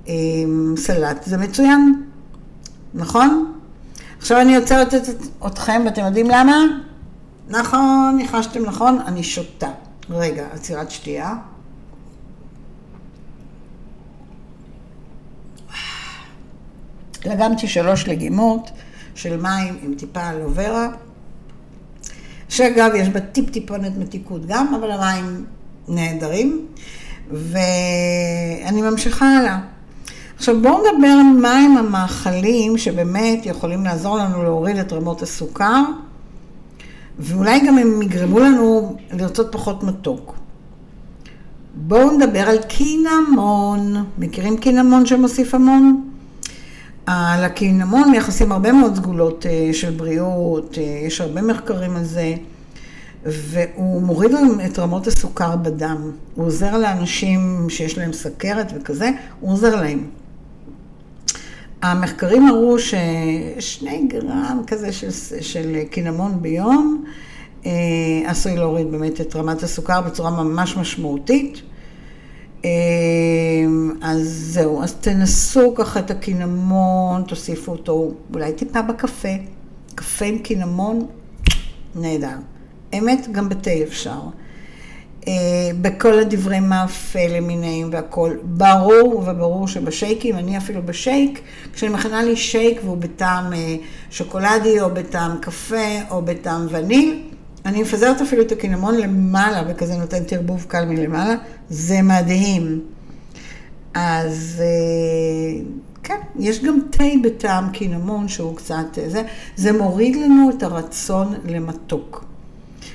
הסלט, 0.06 1.22
זה 1.24 1.36
מצוין, 1.36 2.02
נכון? 2.94 3.59
עכשיו 4.20 4.40
אני 4.40 4.56
עוצרת 4.56 4.94
אתכם, 5.46 5.82
ואתם 5.84 6.04
יודעים 6.04 6.26
למה? 6.30 6.56
נכון, 7.48 8.14
ניחשתם 8.16 8.62
נכון, 8.62 8.98
אני 9.06 9.22
שותה. 9.22 9.70
רגע, 10.10 10.46
עצירת 10.52 10.90
שתייה. 10.90 11.34
לגמתי 17.24 17.68
שלוש 17.68 18.08
לגימות 18.08 18.70
של 19.14 19.36
מים 19.36 19.78
עם 19.82 19.94
טיפה 19.94 20.30
אלוברה. 20.30 20.88
שאגב, 22.48 22.90
יש 22.94 23.08
בה 23.08 23.20
טיפ-טיפונת 23.20 23.92
מתיקות 23.98 24.46
גם, 24.46 24.74
אבל 24.74 24.90
המים 24.90 25.44
נהדרים. 25.88 26.66
ואני 27.30 28.82
ממשיכה 28.82 29.26
הלאה. 29.26 29.58
עכשיו 30.40 30.60
בואו 30.62 30.78
נדבר 30.78 31.06
על 31.06 31.40
מהם 31.40 31.76
המאכלים 31.76 32.78
שבאמת 32.78 33.46
יכולים 33.46 33.84
לעזור 33.84 34.18
לנו 34.18 34.42
להוריד 34.42 34.76
את 34.76 34.92
רמות 34.92 35.22
הסוכר, 35.22 35.82
ואולי 37.18 37.66
גם 37.66 37.78
הם 37.78 38.02
יגרמו 38.02 38.40
לנו 38.40 38.96
לרצות 39.12 39.52
פחות 39.52 39.82
מתוק. 39.82 40.34
בואו 41.74 42.10
נדבר 42.10 42.40
על 42.40 42.58
קינמון. 42.58 44.04
מכירים 44.18 44.56
קינמון 44.56 45.06
שמוסיף 45.06 45.54
המון? 45.54 46.10
על 47.06 47.44
הקינמון 47.44 48.10
מייחסים 48.10 48.52
הרבה 48.52 48.72
מאוד 48.72 48.96
סגולות 48.96 49.46
אה, 49.46 49.70
של 49.72 49.90
בריאות, 49.90 50.78
אה, 50.78 50.82
יש 51.06 51.20
הרבה 51.20 51.42
מחקרים 51.42 51.96
על 51.96 52.04
זה, 52.04 52.34
והוא 53.24 54.02
מוריד 54.02 54.30
את 54.66 54.78
רמות 54.78 55.06
הסוכר 55.06 55.56
בדם. 55.56 56.10
הוא 56.34 56.46
עוזר 56.46 56.78
לאנשים 56.78 57.66
שיש 57.68 57.98
להם 57.98 58.12
סכרת 58.12 58.72
וכזה, 58.76 59.10
הוא 59.40 59.52
עוזר 59.52 59.76
להם. 59.76 60.19
המחקרים 61.82 62.46
הראו 62.46 62.76
ששני 62.78 64.06
גרם 64.08 64.62
כזה 64.66 64.92
של, 64.92 65.10
של 65.40 65.76
קינמון 65.90 66.42
ביום 66.42 67.04
אה, 67.66 67.70
עשוי 68.26 68.56
להוריד 68.56 68.90
באמת 68.90 69.20
את 69.20 69.36
רמת 69.36 69.62
הסוכר 69.62 70.00
בצורה 70.00 70.30
ממש 70.30 70.76
משמעותית. 70.76 71.62
אמ, 72.64 73.92
אז 74.02 74.50
זהו, 74.52 74.82
אז 74.82 74.94
תנסו 74.94 75.74
ככה 75.74 76.00
את 76.00 76.10
הקינמון, 76.10 77.22
תוסיפו 77.22 77.72
אותו 77.72 78.10
אולי 78.34 78.52
טיפה 78.52 78.82
בקפה. 78.82 79.28
קפה 79.94 80.24
עם 80.24 80.38
קינמון, 80.38 81.06
נהדר. 81.94 82.36
אמת, 82.98 83.28
גם 83.32 83.48
בתה 83.48 83.70
אפשר. 83.82 84.20
אה, 85.28 85.32
בכל 85.82 86.18
הדברי 86.18 86.60
מאפה 86.60 87.26
למיניהם 87.28 87.88
והכל. 87.92 88.36
ברור 88.42 89.24
וברור 89.26 89.68
שבשייקים, 89.68 90.36
אני 90.36 90.58
אפילו 90.58 90.82
בשייק, 90.82 91.40
כשאני 91.72 91.92
מכינה 91.92 92.22
לי 92.22 92.36
שייק 92.36 92.80
והוא 92.84 92.96
בטעם 92.96 93.52
אה, 93.52 93.76
שוקולדי 94.10 94.80
או 94.80 94.90
בטעם 94.90 95.38
קפה 95.40 96.00
או 96.10 96.22
בטעם 96.22 96.66
וניל, 96.70 97.22
אני 97.66 97.82
מפזרת 97.82 98.20
אפילו 98.20 98.42
את 98.42 98.52
הקינמון 98.52 98.96
למעלה, 98.96 99.62
וכזה 99.68 99.96
נותן 99.96 100.24
תרבוב 100.24 100.64
קל 100.68 100.84
מלמעלה, 100.84 101.34
זה 101.68 102.02
מדהים. 102.02 102.80
אז 103.94 104.62
אה, 104.64 105.62
כן, 106.02 106.18
יש 106.38 106.64
גם 106.64 106.78
תה 106.90 107.04
בטעם 107.22 107.70
קינמון 107.70 108.28
שהוא 108.28 108.56
קצת, 108.56 108.98
זה, 109.06 109.22
זה 109.56 109.72
מוריד 109.72 110.16
לנו 110.16 110.50
את 110.50 110.62
הרצון 110.62 111.34
למתוק. 111.44 112.29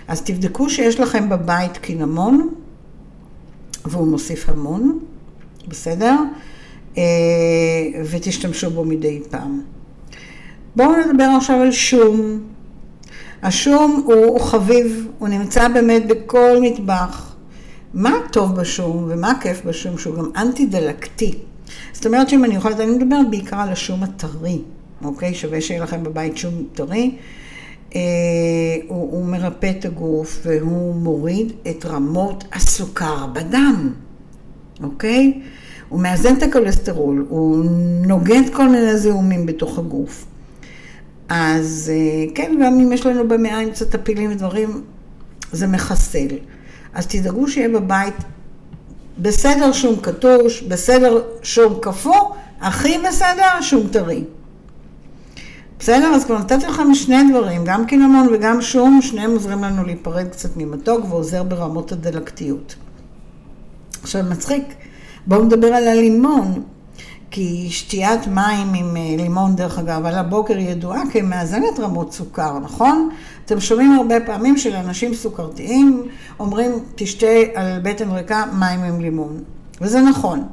אז 0.07 0.21
תבדקו 0.21 0.69
שיש 0.69 0.99
לכם 0.99 1.29
בבית 1.29 1.77
קינמון, 1.77 2.49
והוא 3.85 4.07
מוסיף 4.07 4.49
המון, 4.49 4.99
בסדר? 5.67 6.15
אה, 6.97 7.03
ותשתמשו 8.09 8.69
בו 8.69 8.85
מדי 8.85 9.21
פעם. 9.29 9.61
בואו 10.75 10.89
נדבר 11.07 11.29
עכשיו 11.37 11.61
על 11.61 11.71
שום. 11.71 12.39
השום 13.43 14.03
הוא 14.05 14.39
חביב, 14.39 15.07
הוא 15.19 15.27
נמצא 15.27 15.67
באמת 15.67 16.07
בכל 16.07 16.57
מטבח. 16.61 17.35
מה 17.93 18.13
טוב 18.31 18.55
בשום 18.55 19.05
ומה 19.09 19.33
כיף 19.41 19.65
בשום? 19.65 19.97
שהוא 19.97 20.15
גם 20.15 20.29
אנטי-דלקתי. 20.35 21.33
זאת 21.93 22.05
אומרת 22.05 22.29
שאם 22.29 22.45
אני 22.45 22.55
יכולה, 22.55 22.75
אני 22.75 22.91
מדברת 22.91 23.29
בעיקר 23.29 23.59
על 23.59 23.69
השום 23.69 24.03
הטרי, 24.03 24.61
אוקיי? 25.03 25.33
שווה 25.33 25.61
שיהיה 25.61 25.83
לכם 25.83 26.03
בבית 26.03 26.37
שום 26.37 26.53
טרי. 26.73 27.15
אה, 27.95 28.01
הוא, 28.87 29.11
הוא 29.11 29.25
מרפא 29.25 29.71
את 29.79 29.85
הגוף 29.85 30.39
והוא 30.43 30.95
מוריד 30.95 31.51
את 31.69 31.85
רמות 31.85 32.43
הסוכר 32.53 33.27
בדם, 33.27 33.93
אוקיי? 34.83 35.41
הוא 35.89 35.99
מאזן 35.99 36.35
את 36.37 36.43
הכולסטרול, 36.43 37.25
הוא 37.29 37.65
נוגד 38.05 38.41
כל 38.53 38.69
מיני 38.69 38.97
זיהומים 38.97 39.45
בתוך 39.45 39.79
הגוף. 39.79 40.25
אז 41.29 41.91
אה, 41.93 42.25
כן, 42.35 42.55
גם 42.61 42.79
אם 42.79 42.91
יש 42.91 43.05
לנו 43.05 43.27
במעיים 43.27 43.71
קצת 43.71 43.89
טפילים 43.89 44.31
ודברים, 44.31 44.81
זה 45.51 45.67
מחסל. 45.67 46.27
אז 46.93 47.07
תדאגו 47.07 47.47
שיהיה 47.47 47.69
בבית 47.69 48.15
בסדר 49.19 49.71
שום 49.71 49.95
קטוש, 50.01 50.61
בסדר 50.61 51.21
שום 51.43 51.73
קפוא, 51.81 52.35
הכי 52.61 52.97
בסדר 53.07 53.61
שום 53.61 53.87
טרי. 53.91 54.23
בסדר? 55.79 56.07
אז 56.15 56.25
כבר 56.25 56.39
נתתי 56.39 56.67
לכם 56.67 56.93
שני 56.95 57.31
דברים, 57.31 57.61
גם 57.65 57.85
קינמון 57.85 58.27
וגם 58.33 58.61
שום, 58.61 58.99
שניהם 59.01 59.31
עוזרים 59.31 59.63
לנו 59.63 59.83
להיפרד 59.83 60.27
קצת 60.27 60.57
ממתוק 60.57 61.05
ועוזר 61.09 61.43
ברמות 61.43 61.91
הדלקתיות. 61.91 62.75
עכשיו 64.03 64.23
מצחיק, 64.29 64.63
בואו 65.27 65.43
נדבר 65.43 65.67
על 65.67 65.87
הלימון. 65.87 66.63
כי 67.31 67.67
שתיית 67.69 68.27
מים 68.27 68.73
עם 68.73 68.97
אה, 68.97 69.15
לימון, 69.17 69.55
דרך 69.55 69.79
אגב, 69.79 70.05
על 70.05 70.15
הבוקר 70.15 70.57
ידועה 70.57 71.01
כמאזנת 71.11 71.79
רמות 71.79 72.13
סוכר, 72.13 72.59
נכון? 72.59 73.09
אתם 73.45 73.59
שומעים 73.59 73.91
הרבה 73.91 74.19
פעמים 74.19 74.57
שלאנשים 74.57 75.13
סוכרתיים 75.13 76.03
אומרים, 76.39 76.71
תשתה 76.95 77.27
על 77.55 77.79
בטן 77.83 78.11
ריקה 78.11 78.43
מים 78.59 78.79
עם 78.79 79.01
לימון. 79.01 79.39
וזה 79.81 80.01
נכון. 80.01 80.43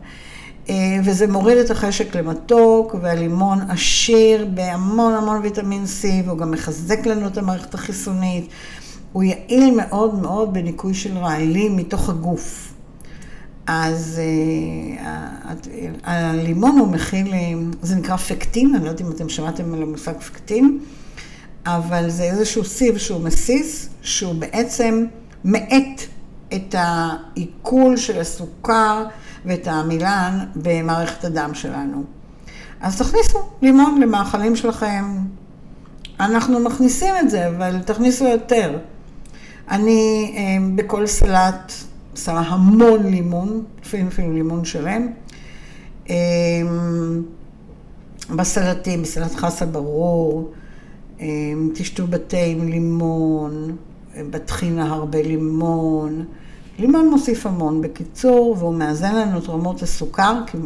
אה, 0.68 0.74
וזה 1.04 1.26
מוריד 1.26 1.58
את 1.58 1.70
החשק 1.70 2.16
למתוק, 2.16 2.94
והלימון 3.02 3.58
עשיר 3.70 4.46
בהמון 4.54 5.14
המון 5.14 5.40
ויטמין 5.42 5.84
C, 5.84 6.06
והוא 6.26 6.38
גם 6.38 6.50
מחזק 6.50 7.06
לנו 7.06 7.26
את 7.26 7.38
המערכת 7.38 7.74
החיסונית. 7.74 8.48
הוא 9.12 9.22
יעיל 9.22 9.74
מאוד 9.76 10.22
מאוד 10.22 10.54
בניקוי 10.54 10.94
של 10.94 11.18
רעלים 11.18 11.76
מתוך 11.76 12.08
הגוף. 12.08 12.72
אז 13.66 14.20
uh, 14.96 15.00
הלימון 16.04 16.78
הוא 16.78 16.88
מכיל, 16.88 17.34
זה 17.82 17.96
נקרא 17.96 18.16
פקטין, 18.16 18.74
אני 18.74 18.84
לא 18.84 18.90
יודעת 18.90 19.06
אם 19.06 19.12
אתם 19.12 19.28
שמעתם 19.28 19.74
על 19.74 19.82
המושג 19.82 20.18
פקטין, 20.18 20.78
אבל 21.66 22.10
זה 22.10 22.22
איזשהו 22.22 22.64
סיב 22.64 22.98
שהוא 22.98 23.20
מסיס, 23.20 23.88
שהוא 24.02 24.34
בעצם 24.34 25.04
מאט 25.44 26.02
את 26.54 26.74
העיכול 26.78 27.96
של 27.96 28.20
הסוכר 28.20 29.04
ואת 29.44 29.66
העמילן 29.66 30.38
במערכת 30.56 31.24
הדם 31.24 31.50
שלנו. 31.54 32.04
אז 32.80 32.98
תכניסו 32.98 33.38
לימון 33.62 34.00
למאכלים 34.00 34.56
שלכם. 34.56 35.04
אנחנו 36.20 36.60
מכניסים 36.60 37.14
את 37.20 37.30
זה, 37.30 37.48
אבל 37.48 37.82
תכניסו 37.82 38.24
יותר. 38.24 38.78
אני 39.70 40.32
אה, 40.36 40.42
בכל 40.74 41.06
סלט 41.06 41.72
שמה 42.14 42.40
המון 42.40 43.06
לימון, 43.06 43.64
לפעמים 43.82 44.06
אפילו 44.06 44.32
לימון 44.32 44.64
שלם. 44.64 45.06
אה, 46.10 46.16
בסלטים, 48.36 49.02
בסלט 49.02 49.34
חסה 49.34 49.66
ברור, 49.66 50.52
אה, 51.20 51.26
תשתו 51.74 52.06
בתה 52.06 52.36
עם 52.36 52.68
לימון, 52.68 53.76
בטחינה 54.30 54.92
הרבה 54.94 55.22
לימון. 55.22 56.24
לימון 56.78 57.10
מוסיף 57.10 57.46
המון, 57.46 57.80
בקיצור, 57.80 58.56
והוא 58.58 58.74
מאזן 58.74 59.16
לנו 59.16 59.38
את 59.38 59.48
רמות 59.48 59.82
הסוכר, 59.82 60.40
כי, 60.46 60.58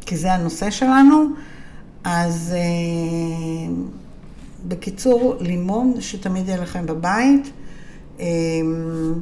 כי 0.00 0.16
זה 0.16 0.32
הנושא 0.32 0.70
שלנו. 0.70 1.24
אז 2.04 2.54
בקיצור, 4.68 5.36
לימון 5.40 5.94
שתמיד 6.00 6.48
יהיה 6.48 6.62
לכם 6.62 6.86
בבית. 6.86 7.50
אמ, 8.20 9.14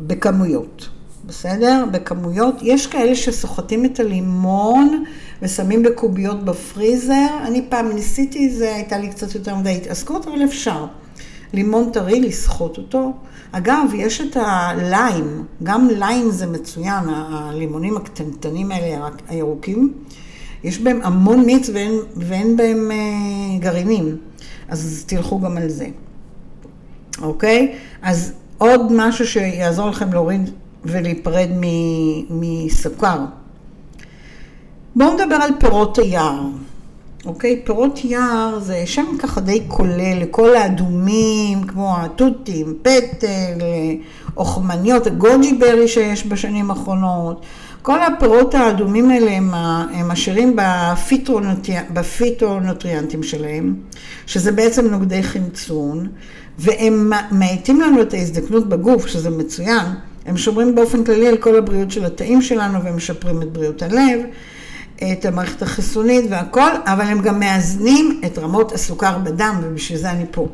בכמויות, 0.00 0.88
בסדר? 1.26 1.84
בכמויות. 1.92 2.54
יש 2.62 2.86
כאלה 2.86 3.14
שסוחטים 3.14 3.84
את 3.84 4.00
הלימון 4.00 5.04
ושמים 5.42 5.82
בקוביות 5.82 6.44
בפריזר. 6.44 7.28
אני 7.46 7.66
פעם 7.68 7.88
ניסיתי 7.88 8.50
זה, 8.50 8.74
הייתה 8.74 8.98
לי 8.98 9.08
קצת 9.08 9.34
יותר 9.34 9.56
מדי 9.56 9.76
התעסקות, 9.76 10.26
אבל 10.26 10.44
אפשר. 10.44 10.86
לימון 11.52 11.90
טרי, 11.92 12.20
לסחוט 12.20 12.78
אותו. 12.78 13.12
אגב, 13.52 13.94
יש 13.94 14.20
את 14.20 14.36
הליים, 14.40 15.44
גם 15.62 15.88
ליים 15.88 16.30
זה 16.30 16.46
מצוין, 16.46 17.04
הלימונים 17.08 17.96
הקטנטנים 17.96 18.72
האלה, 18.72 19.08
הירוקים. 19.28 19.92
יש 20.64 20.78
בהם 20.78 21.00
המון 21.02 21.40
מיץ 21.40 21.70
ואין, 21.74 21.92
ואין 22.16 22.56
בהם 22.56 22.90
אה, 22.90 23.58
גרעינים, 23.58 24.16
אז 24.68 25.04
תלכו 25.06 25.40
גם 25.40 25.56
על 25.56 25.68
זה. 25.68 25.86
אוקיי? 27.22 27.74
אז 28.02 28.32
עוד 28.58 28.92
משהו 28.92 29.26
שיעזור 29.26 29.90
לכם 29.90 30.12
להוריד 30.12 30.50
ולהיפרד 30.84 31.48
מסוכר. 32.30 33.18
בואו 34.96 35.14
נדבר 35.14 35.34
על 35.34 35.50
פירות 35.60 35.98
היער. 35.98 36.40
אוקיי? 37.26 37.60
פירות 37.64 38.04
יער 38.04 38.58
זה 38.58 38.82
שם 38.86 39.06
ככה 39.18 39.40
די 39.40 39.62
כולל 39.68 40.18
לכל 40.20 40.56
האדומים, 40.56 41.62
כמו 41.64 41.96
התותים, 41.98 42.74
פטל, 42.82 43.58
אוכמניות, 44.36 45.06
הגוג'י 45.06 45.52
ברי 45.52 45.88
שיש 45.88 46.26
בשנים 46.26 46.70
האחרונות. 46.70 47.42
כל 47.82 48.02
הפירות 48.02 48.54
האדומים 48.54 49.10
האלה 49.10 49.30
הם, 49.30 49.54
הם 49.94 50.10
עשירים 50.10 50.56
בפיטונוטריאנטים 51.92 53.22
שלהם, 53.22 53.74
שזה 54.26 54.52
בעצם 54.52 54.86
נוגדי 54.86 55.22
חמצון, 55.22 56.08
והם 56.58 57.12
מאטים 57.30 57.80
לנו 57.80 58.02
את 58.02 58.14
ההזדקנות 58.14 58.68
בגוף, 58.68 59.06
שזה 59.06 59.30
מצוין. 59.30 59.86
הם 60.26 60.36
שומרים 60.36 60.74
באופן 60.74 61.04
כללי 61.04 61.28
על 61.28 61.36
כל 61.36 61.58
הבריאות 61.58 61.90
של 61.90 62.04
התאים 62.04 62.42
שלנו 62.42 62.82
והם 62.82 62.96
משפרים 62.96 63.42
את 63.42 63.52
בריאות 63.52 63.82
הלב, 63.82 64.20
את 65.12 65.24
המערכת 65.24 65.62
החיסונית 65.62 66.24
והכל, 66.30 66.70
אבל 66.84 67.04
הם 67.04 67.20
גם 67.20 67.40
מאזנים 67.40 68.20
את 68.26 68.38
רמות 68.38 68.72
הסוכר 68.72 69.18
בדם, 69.18 69.60
ובשביל 69.62 69.98
זה 69.98 70.10
אני 70.10 70.24
פה. 70.30 70.48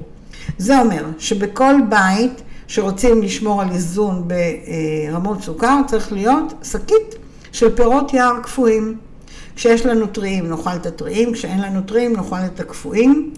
זה 0.59 0.81
אומר 0.81 1.05
שבכל 1.19 1.75
בית 1.89 2.43
שרוצים 2.69 3.23
לשמור 3.23 3.63
על 3.63 3.71
איזון 3.71 4.29
ברמות 4.29 5.43
סוכר, 5.43 5.81
צריך 5.87 6.13
להיות 6.13 6.55
שקית 6.63 7.15
של 7.53 7.77
פירות 7.77 8.15
יער 8.15 8.41
קפואים. 8.43 8.97
כשיש 9.57 9.87
לנו 9.87 10.07
טריים 10.07 10.49
נאכל 10.49 10.77
את 10.77 10.87
הטריים, 10.87 11.33
כשאין 11.33 11.61
לנו 11.61 11.81
טריים 11.81 12.17
נאכל 12.17 12.37
את 12.55 12.61
הקפואים. 12.61 13.33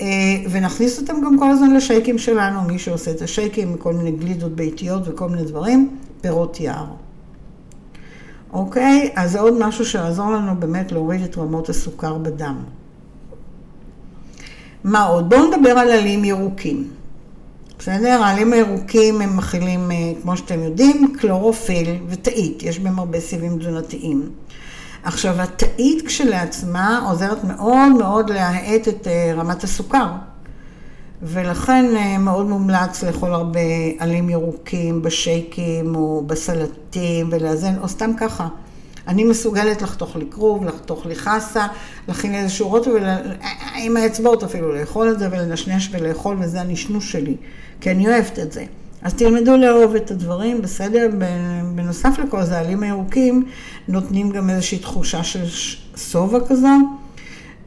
אה, 0.00 0.06
ונכניס 0.50 1.00
אותם 1.00 1.20
גם 1.24 1.38
כל 1.38 1.50
הזמן 1.50 1.74
לשייקים 1.74 2.18
שלנו, 2.18 2.62
מי 2.62 2.78
שעושה 2.78 3.10
את 3.10 3.22
השייקים, 3.22 3.76
כל 3.76 3.94
מיני 3.94 4.10
גלידות 4.10 4.52
ביתיות 4.52 5.02
וכל 5.08 5.28
מיני 5.28 5.44
דברים, 5.44 5.96
פירות 6.20 6.60
יער. 6.60 6.86
אוקיי? 8.52 9.12
אז 9.16 9.32
זה 9.32 9.40
עוד 9.40 9.54
משהו 9.58 9.84
שיעזור 9.84 10.30
לנו 10.30 10.56
באמת 10.58 10.92
להוריד 10.92 11.22
את 11.22 11.38
רמות 11.38 11.68
הסוכר 11.68 12.18
בדם. 12.18 12.56
מה 14.84 15.04
עוד? 15.04 15.30
בואו 15.30 15.46
נדבר 15.46 15.70
על 15.70 15.90
עלים 15.90 16.24
ירוקים. 16.24 16.88
בסדר? 17.78 18.22
העלים 18.22 18.52
הירוקים 18.52 19.20
הם 19.20 19.36
מכילים, 19.36 19.90
אה, 19.90 19.96
כמו 20.22 20.36
שאתם 20.36 20.62
יודעים, 20.62 21.14
קלורופיל 21.18 21.96
ותאית, 22.08 22.62
יש 22.62 22.78
בהם 22.78 22.98
הרבה 22.98 23.20
סיבים 23.20 23.58
תזונתיים. 23.58 24.30
עכשיו, 25.02 25.40
התאית 25.40 26.06
כשלעצמה 26.06 27.00
עוזרת 27.08 27.44
מאוד 27.44 27.92
מאוד 27.98 28.30
להאט 28.30 28.88
את 28.88 29.06
אה, 29.06 29.32
רמת 29.36 29.64
הסוכר. 29.64 30.06
ולכן 31.22 31.84
אה, 31.96 32.18
מאוד 32.18 32.46
מומלץ 32.46 33.02
לאכול 33.02 33.32
הרבה 33.32 33.60
עלים 33.98 34.30
ירוקים 34.30 35.02
בשייקים 35.02 35.94
או 35.94 36.22
בסלטים 36.26 37.28
ולאזן, 37.32 37.78
או 37.78 37.88
סתם 37.88 38.10
ככה. 38.20 38.48
אני 39.08 39.24
מסוגלת 39.24 39.82
לחתוך 39.82 40.16
לי 40.16 40.24
כרוב, 40.30 40.64
לחתוך 40.64 41.06
לי 41.06 41.14
חסה, 41.14 41.66
להכין 42.08 42.34
איזשהו 42.34 42.68
רוטו, 42.68 42.90
ול... 42.90 43.04
עם 43.76 43.96
האצבעות 43.96 44.42
אפילו 44.42 44.74
לאכול 44.74 45.10
את 45.10 45.18
זה 45.18 45.28
ולנשנש 45.30 45.88
ולאכול, 45.92 46.36
וזה 46.40 46.60
הנשנוש 46.60 47.12
שלי, 47.12 47.36
כי 47.80 47.90
אני 47.90 48.08
אוהבת 48.08 48.38
את 48.38 48.52
זה. 48.52 48.64
אז 49.02 49.14
תלמדו 49.14 49.56
לאהוב 49.56 49.94
את 49.94 50.10
הדברים, 50.10 50.62
בסדר? 50.62 51.08
בנוסף 51.74 52.18
לכל 52.18 52.44
זה, 52.44 52.58
העלים 52.58 52.82
הירוקים 52.82 53.44
נותנים 53.88 54.30
גם 54.30 54.50
איזושהי 54.50 54.78
תחושה 54.78 55.24
של 55.24 55.44
שובע 55.96 56.38
כזו, 56.48 56.68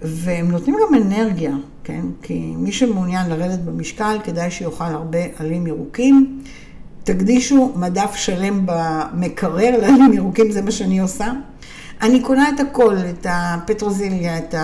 והם 0.02 0.52
נותנים 0.52 0.76
גם 0.76 0.96
אנרגיה, 0.96 1.54
כן? 1.84 2.06
כי 2.22 2.54
מי 2.58 2.72
שמעוניין 2.72 3.30
לרדת 3.30 3.60
במשקל, 3.60 4.18
כדאי 4.24 4.52
שיאכל 4.52 4.84
הרבה 4.84 5.20
עלים 5.40 5.68
ירוקים. 5.68 6.42
תקדישו 7.04 7.74
מדף 7.76 8.16
שלם 8.16 8.62
במקרר 8.66 9.78
לעלים 9.82 10.14
ירוקים, 10.14 10.52
זה 10.52 10.62
מה 10.62 10.72
שאני 10.72 11.00
עושה. 11.00 11.32
אני 12.02 12.22
קונה 12.22 12.50
את 12.50 12.60
הכל, 12.60 12.96
את 13.10 13.28
הפטרוזיליה, 13.30 14.38
את 14.38 14.56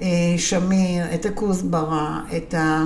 השמיר, 0.00 1.14
את 1.14 1.26
הכוסברה, 1.26 2.20
את 2.36 2.54
ה... 2.54 2.84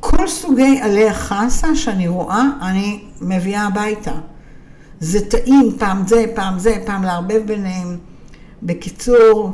כל 0.00 0.28
סוגי 0.28 0.80
עלי 0.80 1.08
החסה 1.08 1.76
שאני 1.76 2.08
רואה, 2.08 2.42
אני 2.62 3.00
מביאה 3.20 3.66
הביתה. 3.66 4.14
זה 5.00 5.30
טעים, 5.30 5.70
פעם 5.78 6.06
זה, 6.06 6.24
פעם 6.34 6.58
זה, 6.58 6.76
פעם 6.86 7.02
לערבב 7.02 7.42
ביניהם. 7.46 7.96
בקיצור, 8.62 9.52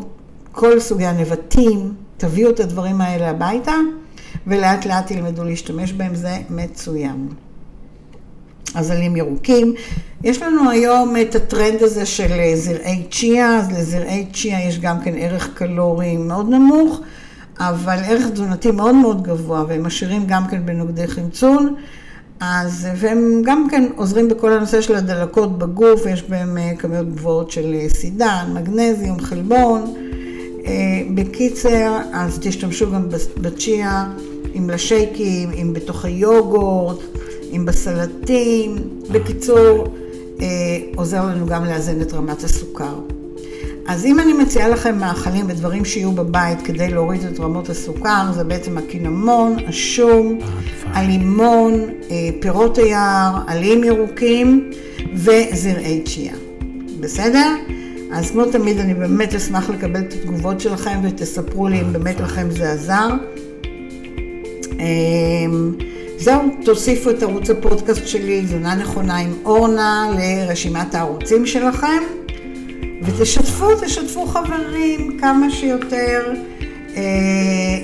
כל 0.52 0.80
סוגי 0.80 1.06
הנבטים, 1.06 1.94
תביאו 2.18 2.50
את 2.50 2.60
הדברים 2.60 3.00
האלה 3.00 3.30
הביתה, 3.30 3.74
ולאט 4.46 4.86
לאט 4.86 5.06
תלמדו 5.06 5.44
להשתמש 5.44 5.92
בהם, 5.92 6.14
זה 6.14 6.36
מצוין. 6.50 7.28
אז 8.74 8.90
עלים 8.90 9.16
ירוקים. 9.16 9.74
יש 10.24 10.42
לנו 10.42 10.70
היום 10.70 11.14
את 11.22 11.34
הטרנד 11.34 11.82
הזה 11.82 12.06
של 12.06 12.54
זרעי 12.54 13.06
צ'יה, 13.10 13.58
אז 13.58 13.70
לזרעי 13.72 14.26
צ'יה 14.32 14.68
יש 14.68 14.78
גם 14.78 15.00
כן 15.00 15.14
ערך 15.16 15.54
קלורי 15.54 16.16
מאוד 16.16 16.48
נמוך. 16.48 17.00
אבל 17.58 17.98
ערך 18.04 18.30
תזונתי 18.30 18.70
מאוד 18.70 18.94
מאוד 18.94 19.22
גבוה, 19.22 19.64
והם 19.68 19.86
עשירים 19.86 20.24
גם 20.26 20.46
כן 20.46 20.66
בנוגדי 20.66 21.06
חמצון, 21.06 21.74
אז, 22.40 22.88
והם 22.96 23.42
גם 23.44 23.66
כן 23.70 23.84
עוזרים 23.96 24.28
בכל 24.28 24.52
הנושא 24.52 24.80
של 24.80 24.94
הדלקות 24.94 25.58
בגוף, 25.58 26.06
יש 26.06 26.22
בהם 26.22 26.58
אה, 26.58 26.72
כמויות 26.78 27.14
גבוהות 27.14 27.50
של 27.50 27.74
אה, 27.74 27.88
סידן, 27.88 28.50
מגנזיום, 28.54 29.20
חלבון. 29.20 30.07
אה, 30.68 31.02
בקיצר, 31.14 31.98
אז 32.12 32.38
תשתמשו 32.42 32.92
גם 32.92 33.08
בצ'יה, 33.36 34.06
אם 34.58 34.70
לשייקים, 34.70 35.50
אם 35.50 35.72
בתוך 35.72 36.04
היוגורט, 36.04 36.98
אם 37.56 37.64
בסלטים. 37.64 38.76
בקיצור, 39.10 39.84
עוזר 40.96 41.24
לנו 41.26 41.46
גם 41.46 41.64
לאזן 41.64 42.00
את 42.00 42.12
רמת 42.12 42.44
הסוכר. 42.44 42.94
אז 43.88 44.04
אם 44.04 44.20
אני 44.20 44.32
מציעה 44.32 44.68
לכם 44.68 44.98
מאכלים 44.98 45.46
ודברים 45.48 45.84
שיהיו 45.84 46.12
בבית 46.12 46.62
כדי 46.62 46.90
להוריד 46.90 47.24
את 47.24 47.40
רמות 47.40 47.68
הסוכר, 47.68 48.32
זה 48.34 48.44
בעצם 48.44 48.78
הקינמון, 48.78 49.56
השום, 49.66 50.38
הלימון, 50.84 51.72
אה, 52.10 52.28
פירות 52.40 52.78
היער, 52.78 53.36
עלים 53.46 53.84
ירוקים 53.84 54.70
וזרעי 55.14 56.02
צ'יה. 56.04 56.32
בסדר? 57.00 57.54
אז 58.12 58.30
כמו 58.30 58.44
תמיד, 58.44 58.78
אני 58.78 58.94
באמת 58.94 59.34
אשמח 59.34 59.70
לקבל 59.70 60.00
את 60.00 60.12
התגובות 60.12 60.60
שלכם 60.60 61.00
ותספרו 61.02 61.68
לי 61.68 61.80
אם 61.80 61.92
באמת 61.92 62.20
לכם 62.20 62.50
זה 62.50 62.72
עזר. 62.72 63.08
אמ, 64.72 65.74
זהו, 66.16 66.40
תוסיפו 66.64 67.10
את 67.10 67.22
ערוץ 67.22 67.50
הפודקאסט 67.50 68.06
שלי, 68.06 68.46
זונה 68.46 68.74
נכונה 68.74 69.16
עם 69.16 69.32
אורנה, 69.44 70.06
לרשימת 70.18 70.94
הערוצים 70.94 71.46
שלכם. 71.46 72.02
ותשתפו, 73.02 73.66
תשתפו 73.80 74.26
חברים 74.26 75.18
כמה 75.20 75.50
שיותר. 75.50 76.32
אה, 76.96 77.02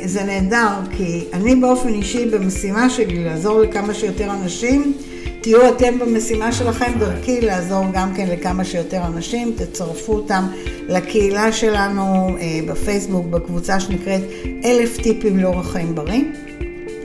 זה 0.05 0.25
נהדר, 0.25 0.81
כי 0.91 1.25
אני 1.33 1.55
באופן 1.55 1.89
אישי 1.89 2.31
במשימה 2.31 2.91
שלי 2.91 3.25
לעזור 3.25 3.61
לכמה 3.61 3.95
שיותר 3.95 4.31
אנשים. 4.31 4.93
תהיו 5.41 5.69
אתם 5.69 5.99
במשימה 5.99 6.53
שלכם, 6.53 6.93
דרכי 6.99 7.41
לעזור 7.41 7.85
גם 7.93 8.15
כן 8.15 8.27
לכמה 8.27 8.65
שיותר 8.65 9.07
אנשים, 9.07 9.53
תצרפו 9.57 10.13
אותם 10.13 10.45
לקהילה 10.89 11.53
שלנו 11.53 12.37
אה, 12.41 12.61
בפייסבוק, 12.67 13.27
בקבוצה 13.27 13.81
שנקראת 13.81 14.23
אלף 14.65 14.97
טיפים 14.97 15.39
לאורח 15.39 15.73
חיים 15.73 15.95
בריא. 15.95 16.23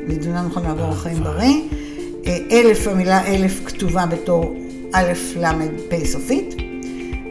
לתזונה 0.08 0.42
נכונה 0.42 0.76
לאורח 0.76 1.04
חיים 1.04 1.24
בריא. 1.24 1.62
אה, 2.28 2.38
אלף, 2.52 2.88
המילה 2.88 3.26
אלף 3.26 3.60
כתובה 3.66 4.06
בתור 4.06 4.56
א' 4.94 5.14
ל' 5.38 5.48
פ' 5.90 6.06
סופית. 6.06 6.56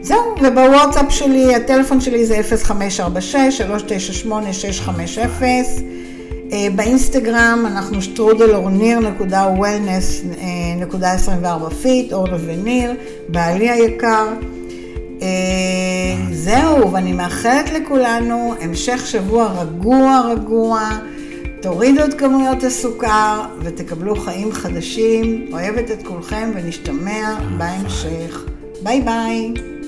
זהו, 0.01 0.35
ובוואטסאפ 0.41 1.05
שלי, 1.09 1.55
הטלפון 1.55 2.01
שלי 2.01 2.25
זה 2.25 2.41
0546-398-650. 4.25 4.29
אה, 6.51 6.67
באינסטגרם 6.75 7.63
אנחנו 7.65 8.01
שטרודל 8.01 8.55
אורניר.wellness.24 8.55 10.68
fit, 11.81 12.13
אורנה 12.13 12.37
וניר, 12.45 12.93
בעלי 13.29 13.69
היקר. 13.69 14.27
אה, 15.21 15.27
זהו, 16.31 16.91
ואני 16.91 17.13
מאחלת 17.13 17.71
לכולנו 17.71 18.53
המשך 18.61 19.07
שבוע 19.07 19.45
רגוע 19.61 20.21
רגוע, 20.31 20.89
תורידו 21.61 22.03
את 22.05 22.13
כמויות 22.13 22.63
הסוכר 22.63 23.41
ותקבלו 23.61 24.15
חיים 24.15 24.51
חדשים. 24.51 25.45
אוהבת 25.51 25.91
את 25.91 26.07
כולכם 26.07 26.51
ונשתמע 26.55 27.35
בהמשך. 27.57 28.45
ביי 28.83 29.01
ביי. 29.01 29.78